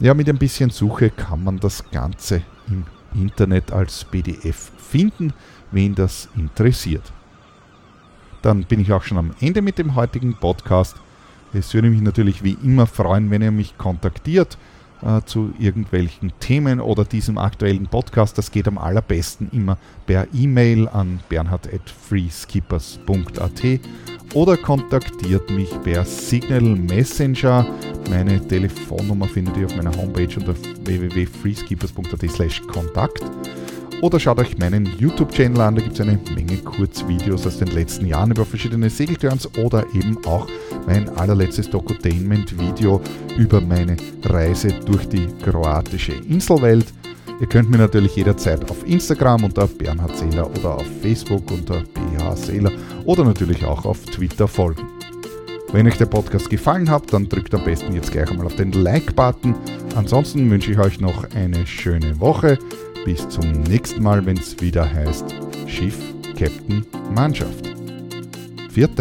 Ja, 0.00 0.14
mit 0.14 0.28
ein 0.28 0.38
bisschen 0.38 0.70
Suche 0.70 1.10
kann 1.10 1.44
man 1.44 1.60
das 1.60 1.88
Ganze 1.90 2.42
im 2.68 2.84
Internet 3.14 3.70
als 3.70 4.04
PDF 4.04 4.72
finden, 4.78 5.34
wen 5.70 5.94
das 5.94 6.28
interessiert 6.34 7.12
dann 8.44 8.64
bin 8.64 8.80
ich 8.80 8.92
auch 8.92 9.02
schon 9.02 9.18
am 9.18 9.32
Ende 9.40 9.62
mit 9.62 9.78
dem 9.78 9.94
heutigen 9.94 10.34
Podcast. 10.34 10.96
Es 11.52 11.72
würde 11.72 11.88
mich 11.88 12.02
natürlich 12.02 12.44
wie 12.44 12.58
immer 12.62 12.86
freuen, 12.86 13.30
wenn 13.30 13.40
ihr 13.42 13.52
mich 13.52 13.78
kontaktiert 13.78 14.58
äh, 15.02 15.20
zu 15.24 15.54
irgendwelchen 15.58 16.32
Themen 16.40 16.80
oder 16.80 17.04
diesem 17.04 17.38
aktuellen 17.38 17.86
Podcast. 17.86 18.36
Das 18.36 18.50
geht 18.50 18.68
am 18.68 18.76
allerbesten 18.76 19.48
immer 19.52 19.78
per 20.06 20.26
E-Mail 20.34 20.88
an 20.88 21.20
bernhard.freeskippers.at 21.28 23.62
oder 24.34 24.56
kontaktiert 24.56 25.48
mich 25.50 25.70
per 25.82 26.04
Signal 26.04 26.62
Messenger. 26.62 27.66
Meine 28.10 28.46
Telefonnummer 28.46 29.28
findet 29.28 29.56
ihr 29.56 29.66
auf 29.66 29.76
meiner 29.76 29.96
Homepage 29.96 30.36
unter 30.36 30.54
www.freeskippers.at 30.84 32.30
slash 32.30 32.60
Kontakt. 32.66 33.22
Oder 34.00 34.20
schaut 34.20 34.38
euch 34.38 34.58
meinen 34.58 34.88
YouTube-Channel 34.98 35.60
an, 35.60 35.76
da 35.76 35.82
gibt 35.82 35.94
es 35.94 36.00
eine 36.00 36.18
Menge 36.34 36.58
Kurzvideos 36.58 37.46
aus 37.46 37.58
den 37.58 37.68
letzten 37.68 38.06
Jahren 38.06 38.30
über 38.30 38.44
verschiedene 38.44 38.90
Segelturns 38.90 39.48
oder 39.58 39.84
eben 39.94 40.18
auch 40.26 40.46
mein 40.86 41.08
allerletztes 41.16 41.70
Docutainment-Video 41.70 43.00
über 43.38 43.60
meine 43.60 43.96
Reise 44.24 44.68
durch 44.84 45.08
die 45.08 45.26
kroatische 45.42 46.12
Inselwelt. 46.12 46.86
Ihr 47.40 47.46
könnt 47.48 47.70
mir 47.70 47.78
natürlich 47.78 48.14
jederzeit 48.16 48.70
auf 48.70 48.86
Instagram 48.86 49.44
unter 49.44 49.66
Bernhard 49.66 50.16
Seeler 50.16 50.48
oder 50.50 50.76
auf 50.76 50.86
Facebook 51.02 51.50
unter 51.50 51.82
BH 51.82 52.36
Seeler 52.36 52.72
oder 53.04 53.24
natürlich 53.24 53.64
auch 53.64 53.84
auf 53.84 54.04
Twitter 54.04 54.46
folgen. 54.46 54.86
Wenn 55.72 55.88
euch 55.88 55.98
der 55.98 56.06
Podcast 56.06 56.48
gefallen 56.50 56.88
hat, 56.88 57.12
dann 57.12 57.28
drückt 57.28 57.52
am 57.52 57.64
besten 57.64 57.94
jetzt 57.94 58.12
gleich 58.12 58.30
einmal 58.30 58.46
auf 58.46 58.54
den 58.54 58.70
Like-Button. 58.70 59.56
Ansonsten 59.96 60.48
wünsche 60.48 60.70
ich 60.70 60.78
euch 60.78 61.00
noch 61.00 61.24
eine 61.34 61.66
schöne 61.66 62.20
Woche. 62.20 62.58
Bis 63.04 63.28
zum 63.28 63.52
nächsten 63.64 64.02
Mal, 64.02 64.24
wenn 64.24 64.38
es 64.38 64.58
wieder 64.62 64.90
heißt 64.90 65.26
Schiff, 65.66 65.98
Captain, 66.38 66.86
Mannschaft. 67.14 67.68
Viert 68.70 68.98